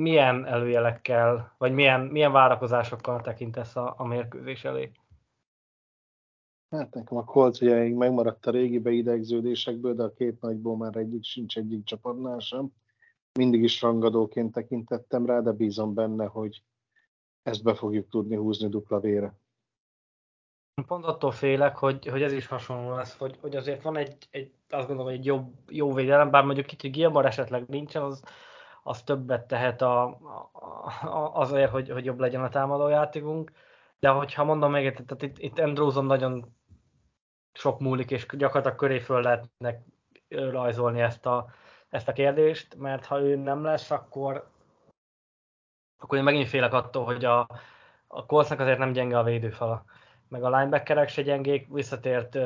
[0.00, 4.90] Milyen előjelekkel, vagy milyen, milyen várakozásokkal tekintesz a, a mérkőzés elé?
[6.70, 10.96] Hát nekem a Colts ugye még megmaradt a régi beidegződésekből, de a két nagyból már
[10.96, 12.72] egyik sincs egyik csapatnál sem.
[13.38, 16.62] Mindig is rangadóként tekintettem rá, de bízom benne, hogy
[17.42, 19.34] ezt be fogjuk tudni húzni dupla vére.
[20.86, 24.52] Pont attól félek, hogy, hogy ez is hasonló lesz, hogy, hogy azért van egy, egy
[24.68, 28.22] azt gondolom, hogy egy jobb, jó védelem, bár mondjuk kicsit Gilmar esetleg nincsen, az,
[28.86, 30.04] az többet tehet a,
[31.02, 33.52] a, azért, hogy, hogy jobb legyen a támadójátékunk.
[33.98, 36.56] De hogyha mondom még, tehát itt, itt Andrewson nagyon
[37.52, 39.82] sok múlik, és gyakorlatilag köré föl lehetnek
[40.28, 41.46] rajzolni ezt a,
[41.88, 44.50] ezt a kérdést, mert ha ő nem lesz, akkor,
[45.98, 47.48] akkor én megint félek attól, hogy a,
[48.06, 49.84] a Coltsnak azért nem gyenge a védőfala
[50.28, 52.38] meg a linebackerek se gyengék, visszatért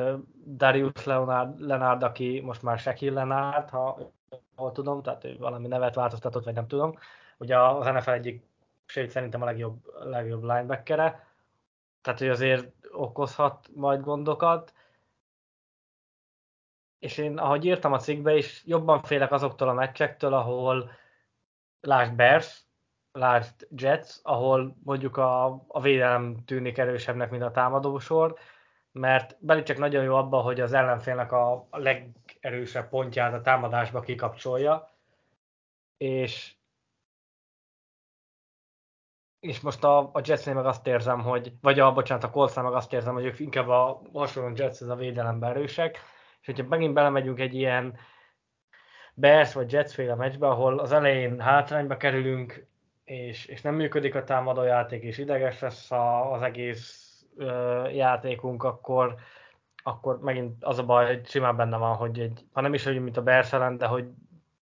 [0.45, 4.11] Darius Leonard, Leonard, aki most már Shaquille Leonard, ha
[4.59, 6.97] hol tudom, tehát ő valami nevet változtatott, vagy nem tudom.
[7.37, 8.43] Ugye az NFL egyik,
[8.85, 11.27] sőt szerintem a legjobb, legjobb linebackere,
[12.01, 14.73] tehát ő azért okozhat majd gondokat.
[16.99, 20.91] És én, ahogy írtam a cikkbe is, jobban félek azoktól a meccsektől, ahol
[21.81, 22.63] lásd Bears,
[23.11, 28.37] lásd Jets, ahol mondjuk a, a védelem tűnik erősebbnek, mint a támadósor,
[28.91, 31.77] mert Belicek nagyon jó abban, hogy az ellenfélnek a, a
[32.41, 34.89] legerősebb pontját a támadásba kikapcsolja,
[35.97, 36.53] és
[39.39, 42.73] és most a, a Jetsnél meg azt érzem, hogy, vagy a, bocsánat, a Coltsnál meg
[42.73, 45.99] azt érzem, hogy ők inkább a hasonló Jets a védelemben erősek,
[46.39, 47.97] és hogyha megint belemegyünk egy ilyen
[49.13, 52.67] Bears vagy Jets féle meccsbe, ahol az elején hátrányba kerülünk,
[53.03, 59.15] és, és nem működik a támadójáték, és ideges lesz a, az egész ö, játékunk, akkor,
[59.83, 63.03] akkor megint az a baj, hogy simán benne van, hogy egy, ha nem is, hogy
[63.03, 64.09] mint a Bears de hogy,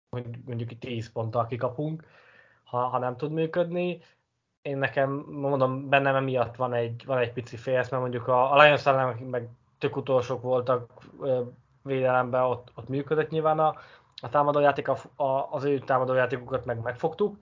[0.08, 2.04] hogy mondjuk itt 10 ponttal kikapunk,
[2.64, 4.00] ha, ha nem tud működni.
[4.62, 8.62] Én nekem, mondom, bennem emiatt van egy, van egy pici félsz, mert mondjuk a, a
[8.62, 9.48] Lions ellen meg
[9.78, 10.90] tök utolsók voltak
[11.20, 11.42] ö,
[11.82, 13.74] védelemben, ott, ott működött nyilván a,
[14.22, 17.38] a támadójáték, a, a, az ő támadójátékukat meg megfogtuk,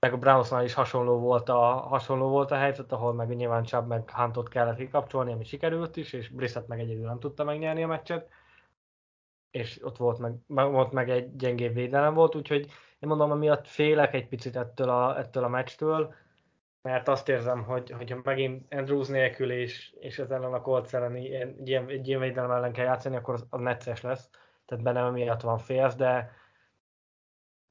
[0.00, 3.86] meg a Brownsnál is hasonló volt a, hasonló volt a helyzet, ahol meg nyilván Chubb
[3.86, 7.86] meg Huntot kellett kikapcsolni, ami sikerült is, és Brissett meg egyedül nem tudta megnyerni a
[7.86, 8.28] meccset,
[9.50, 12.66] és ott volt meg, ott meg egy gyengébb védelem volt, úgyhogy
[12.98, 16.14] én mondom, amiatt félek egy picit ettől a, ettől a meccstől,
[16.82, 21.14] mert azt érzem, hogy hogyha megint Andrews nélkül és, és ez ellen a Colts ellen
[21.14, 21.24] egy
[21.68, 24.30] ilyen, egy ilyen védelem ellen kell játszani, akkor az, az necces lesz.
[24.66, 26.32] Tehát bennem miatt van félsz, de,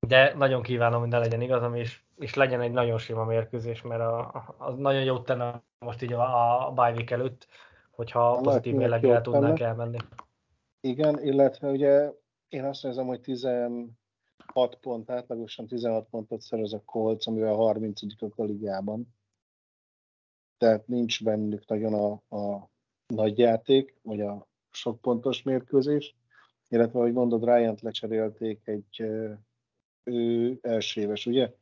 [0.07, 4.01] de nagyon kívánom, hogy ne legyen igazam, és és legyen egy nagyon sima mérkőzés, mert
[4.01, 7.47] a, a, az nagyon jót tenne most így a, a bye week előtt,
[7.91, 9.97] hogyha pozitív mérleggel tudnánk elmenni.
[10.79, 12.11] Igen, illetve ugye
[12.49, 13.95] én azt nézem, hogy 16
[14.81, 18.01] pont, átlagosan 16 pontot szerez a Colts, amivel a 30
[18.35, 19.15] a ligában.
[20.57, 22.69] Tehát nincs bennük nagyon a, a
[23.07, 26.15] nagy játék, vagy a sok pontos mérkőzés.
[26.69, 29.01] Illetve, ahogy mondod, Ryan-t lecserélték egy
[30.03, 31.53] ő első éves, ugye?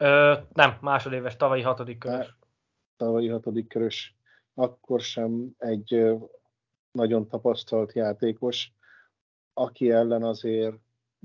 [0.00, 2.36] Ö, nem, másodéves, tavalyi hatodik körös.
[2.96, 4.16] Tavalyi hatodik körös.
[4.54, 6.16] Akkor sem egy
[6.90, 8.72] nagyon tapasztalt játékos,
[9.52, 10.76] aki ellen azért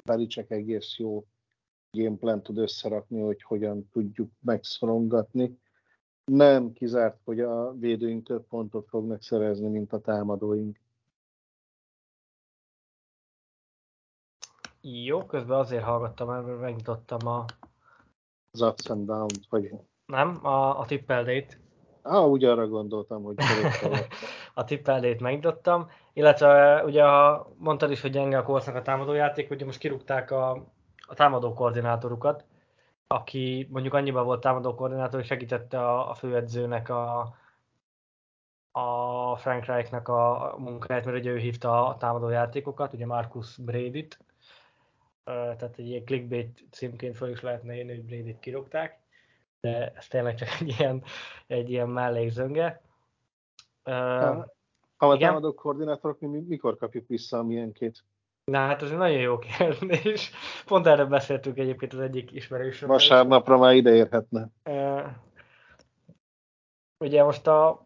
[0.06, 1.26] Belicek egész jó
[1.92, 5.60] gameplan tud összerakni, hogy hogyan tudjuk megszorongatni.
[6.32, 10.80] Nem kizárt, hogy a védőink több pontot fognak szerezni, mint a támadóink.
[14.82, 17.46] Jó, közben azért hallgattam, mert megnyitottam a
[18.54, 19.72] az ups and downs, vagy...
[20.06, 21.60] Nem, a, a tippeldét.
[22.02, 23.36] Ah, úgy arra gondoltam, hogy
[24.54, 29.66] a tippelét megnyitottam, illetve ugye ha mondtad is, hogy gyenge a korszak a támadójáték, ugye
[29.66, 30.52] most kirúgták a,
[31.08, 32.46] a támadó koordinátorukat,
[33.08, 37.36] aki mondjuk annyiban volt támadó koordinátor, hogy segítette a, a főedzőnek a,
[38.72, 44.20] a Frank Reichnek a munkáját, mert ugye ő hívta a támadó játékokat, ugye Marcus Brady-t,
[45.24, 49.00] tehát egy ilyen clickbait címként fel is lehetne írni, hogy Brady-t kirúgták,
[49.62, 51.04] de ez tényleg csak egy ilyen,
[51.48, 52.82] egy ilyen mellékzönge.
[53.86, 54.46] Uh,
[54.98, 58.04] a támadó koordinátorok mikor kapjuk vissza a milyenkét?
[58.44, 60.32] Na hát ez egy nagyon jó kérdés.
[60.66, 62.90] Pont erről beszéltünk egyébként az egyik ismerősről.
[62.90, 64.50] Vasárnapra már ide érhetne.
[64.66, 65.08] Uh,
[66.98, 67.83] ugye most a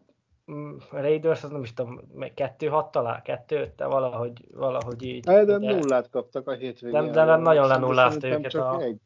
[0.50, 2.00] mm, Raiders, az nem is tudom,
[2.34, 5.24] kettő hat talán, kettő ötte, valahogy, valahogy így.
[5.24, 7.04] De, de nullát kaptak a hétvégén.
[7.04, 8.80] De, de nagyon lenullázta őket a...
[8.80, 9.00] Egy.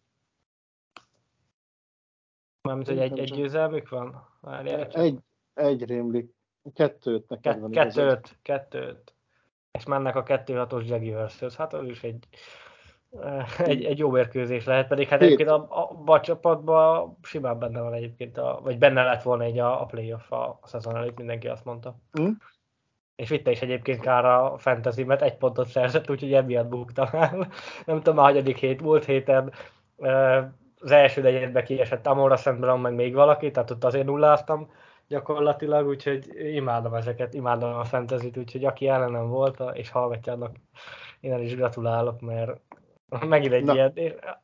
[2.62, 4.28] Mármint, hogy egy, egy győzelmük van?
[4.40, 5.18] Várjál, egy,
[5.54, 6.34] egy rémlik.
[6.74, 7.70] Kettőt neked van.
[7.70, 9.14] Kettő öt, kettő öt.
[9.70, 11.56] És mennek a 2-6-os Jaguars-höz.
[11.56, 12.28] Hát az is egy,
[13.58, 15.66] egy, egy jó mérkőzés lehet, pedig hát egyébként a,
[16.04, 19.86] a, a csapatban simán benne van egyébként, a, vagy benne lett volna egy a, a
[19.86, 21.96] playoff a, a szezon előtt, mindenki azt mondta.
[22.20, 22.30] Mm.
[23.16, 27.48] És vitte is egyébként kár a fantasy, mert egy pontot szerzett, úgyhogy emiatt buktam el.
[27.86, 29.52] Nem tudom, a hagyadik hét, múlt héten
[30.80, 34.70] az első negyedbe kiesett Amora Szent meg még valaki, tehát ott azért nulláztam
[35.08, 40.56] gyakorlatilag, úgyhogy imádom ezeket, imádom a fantasy úgyhogy aki ellenem volt és hallgatja annak,
[41.20, 42.60] én el is gratulálok, mert
[43.28, 43.74] megint egy Na.
[43.74, 43.92] ilyen,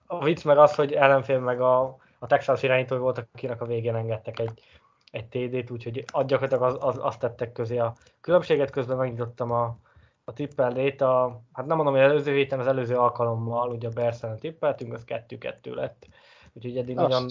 [0.06, 3.94] a vicc meg az, hogy ellenfél meg a, a Texas irányító volt, akinek a végén
[3.94, 4.62] engedtek egy,
[5.10, 9.76] egy TD-t, úgyhogy gyakorlatilag az, az, azt tettek közé a különbséget, közben megnyitottam a,
[10.24, 14.38] a tippellét, a, hát nem mondom, hogy előző héten, az előző alkalommal, ugye a Berszelen
[14.38, 16.06] tippeltünk, az 2-2 lett,
[16.52, 17.08] úgyhogy eddig Azt.
[17.08, 17.28] nagyon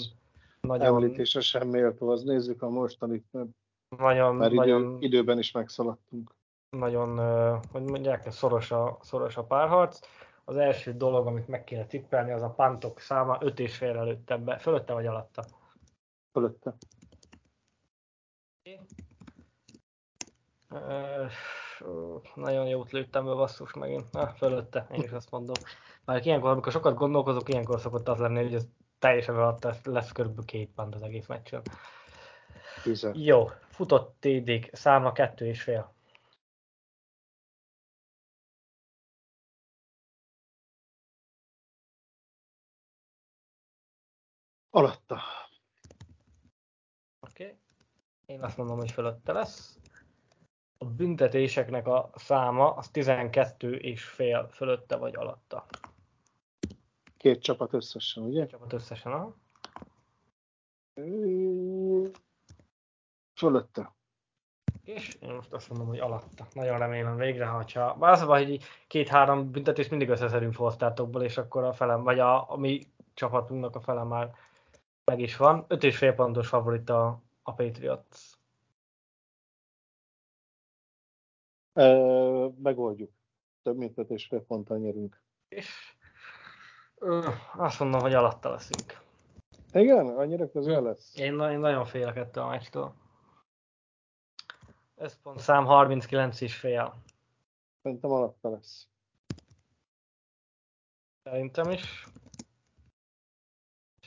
[0.62, 0.86] nagyon...
[0.86, 3.48] Említése sem méltó, az nézzük a mostanit, mert,
[3.98, 6.36] nagyon, mert idő, nagyon, időben is megszaladtunk.
[6.70, 7.20] Nagyon,
[7.72, 10.00] hogy mondják, szoros a, szoros a párharc.
[10.50, 14.38] Az első dolog, amit meg kéne tippelni, az a pantok száma 5 és fél előtte,
[14.38, 15.44] be, fölötte vagy alatta?
[16.32, 16.76] Fölötte.
[20.70, 21.32] Uh,
[22.36, 24.12] nagyon jót lőttem be basszus megint.
[24.12, 25.56] Na, fölötte, én is azt mondom.
[26.06, 28.68] Már ilyenkor, amikor sokat gondolkozok, ilyenkor szokott az lenni, hogy ez
[29.00, 31.62] teljesen alatt lesz körülbelül két pont az egész meccsen.
[32.84, 33.24] Bizony.
[33.24, 35.96] Jó, futott TD-k, száma kettő és fél.
[44.78, 45.22] Alatta.
[47.20, 47.44] Oké.
[47.44, 47.58] Okay.
[48.26, 49.80] Én azt mondom, hogy fölötte lesz.
[50.78, 55.66] A büntetéseknek a száma az 12 és fél fölötte vagy alatta.
[57.18, 58.42] Két csapat összesen, ugye?
[58.42, 59.36] Két csapat összesen, aha.
[63.36, 63.96] Fölötte.
[64.84, 66.48] És én most azt mondom, hogy alatta.
[66.54, 71.38] Nagyon remélem végre, ha Bár az a baj, hogy két-három büntetés mindig összeszedünk fosztátokból, és
[71.38, 74.46] akkor a felem, vagy a, a mi csapatunknak a fele már
[75.08, 75.66] meg is van.
[75.68, 78.38] Öt és fél pontos favorit a, a Patriots.
[81.74, 83.12] Ö, megoldjuk.
[83.62, 85.22] Több mint öt és fél ponttal nyerünk.
[85.48, 85.96] És
[87.56, 89.02] azt mondom, hogy alatta leszünk.
[89.72, 90.08] Igen?
[90.08, 91.18] Annyira közel lesz?
[91.18, 92.94] Én, én nagyon félek ettől a meccstől.
[95.36, 96.96] szám 39 is fél.
[97.82, 98.88] Szerintem alatta lesz.
[101.24, 102.08] Szerintem is.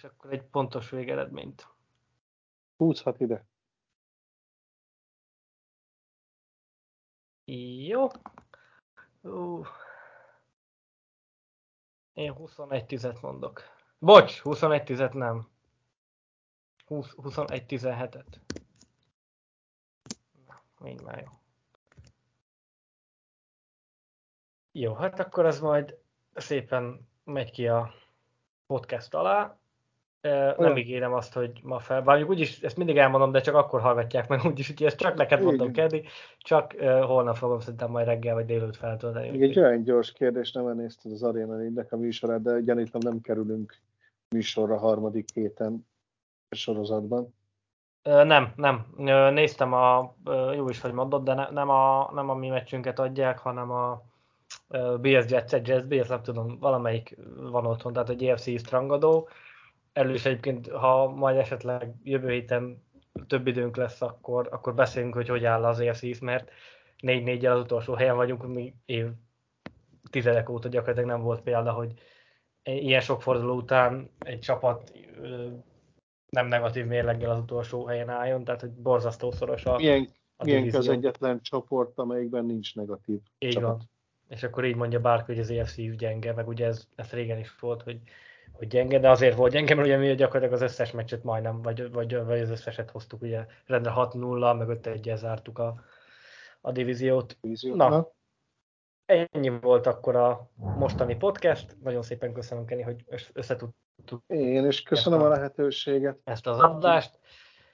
[0.00, 1.68] És akkor egy pontos végeredményt.
[2.76, 3.46] Húzhat ide.
[7.86, 8.08] Jó.
[9.20, 9.66] Uh.
[12.12, 13.62] Én 21 tizet mondok.
[13.98, 15.48] Bocs, 21 tizet nem.
[16.86, 18.40] 20, 21 17-et.
[20.78, 21.30] Mind már jó.
[24.72, 25.98] Jó, hát akkor ez majd
[26.34, 27.94] szépen megy ki a
[28.66, 29.59] podcast alá.
[30.56, 32.02] Nem ígérem azt, hogy ma fel.
[32.02, 35.42] Bár úgyis ezt mindig elmondom, de csak akkor hallgatják meg úgyis, úgyhogy ezt csak neked
[35.42, 36.04] mondom, Keddi.
[36.38, 39.30] Csak uh, holnap fogom szerintem majd reggel vagy délőtt feltölteni.
[39.30, 43.76] Még egy olyan gyors kérdés, nem elnézted az Arena a műsorát, de gyanítom nem kerülünk
[44.34, 45.86] műsorra harmadik héten
[46.50, 47.34] sorozatban.
[48.02, 48.86] Nem, nem.
[49.32, 50.14] Néztem a,
[50.54, 54.02] jó is, hogy mondod, de ne, nem, a, nem a mi meccsünket adják, hanem a
[55.00, 59.28] BS Jets, Jets, BS nem tudom, valamelyik van otthon, tehát egy EFC strangadó
[59.94, 62.82] is egyébként, ha majd esetleg jövő héten
[63.26, 66.50] több időnk lesz, akkor, akkor beszélünk, hogy hogy áll az EFC, mert
[67.00, 69.06] 4 4 az utolsó helyen vagyunk, mi év
[70.10, 71.92] tizedek óta gyakorlatilag nem volt példa, hogy
[72.62, 74.92] ilyen sok forduló után egy csapat
[76.28, 80.74] nem negatív mérleggel az utolsó helyen álljon, tehát hogy borzasztó szoros a, milyen, a milyen
[80.74, 83.68] az egyetlen csoport, amelyikben nincs negatív Így csapat.
[83.68, 83.90] van.
[84.28, 87.58] És akkor így mondja bárki, hogy az EFC gyenge, meg ugye ez, ez régen is
[87.58, 88.00] volt, hogy,
[88.60, 91.92] hogy gyenge, de azért volt gyenge, mert ugye mi gyakorlatilag az összes meccset majdnem, vagy,
[91.92, 95.84] vagy, vagy az összeset hoztuk, ugye rendre 6-0, meg 5 1 zártuk a,
[96.60, 97.36] a divíziót.
[97.74, 98.12] Na, Na,
[99.04, 101.76] ennyi volt akkor a mostani podcast.
[101.82, 104.22] Nagyon szépen köszönöm, Kenny, hogy összetudtuk.
[104.26, 106.18] Én is köszönöm a, a lehetőséget.
[106.24, 107.18] Ezt az adást.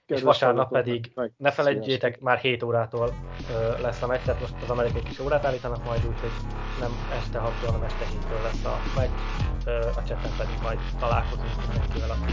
[0.06, 3.14] és vasárnap pedig meg, ne felejtjétek, már 7 órától
[3.50, 6.90] ö, lesz a meccs, tehát most az amerikai kis órát állítanak majd úgy, hogy nem
[7.12, 12.32] este 6 hanem este 7-től lesz a meccs, a cseten pedig majd találkozunk mindenkivel, aki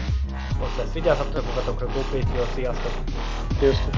[0.62, 0.92] ott lesz.
[0.92, 2.92] Vigyázzatok magatokra, GoPétió, sziasztok!
[3.58, 3.94] Sziasztok!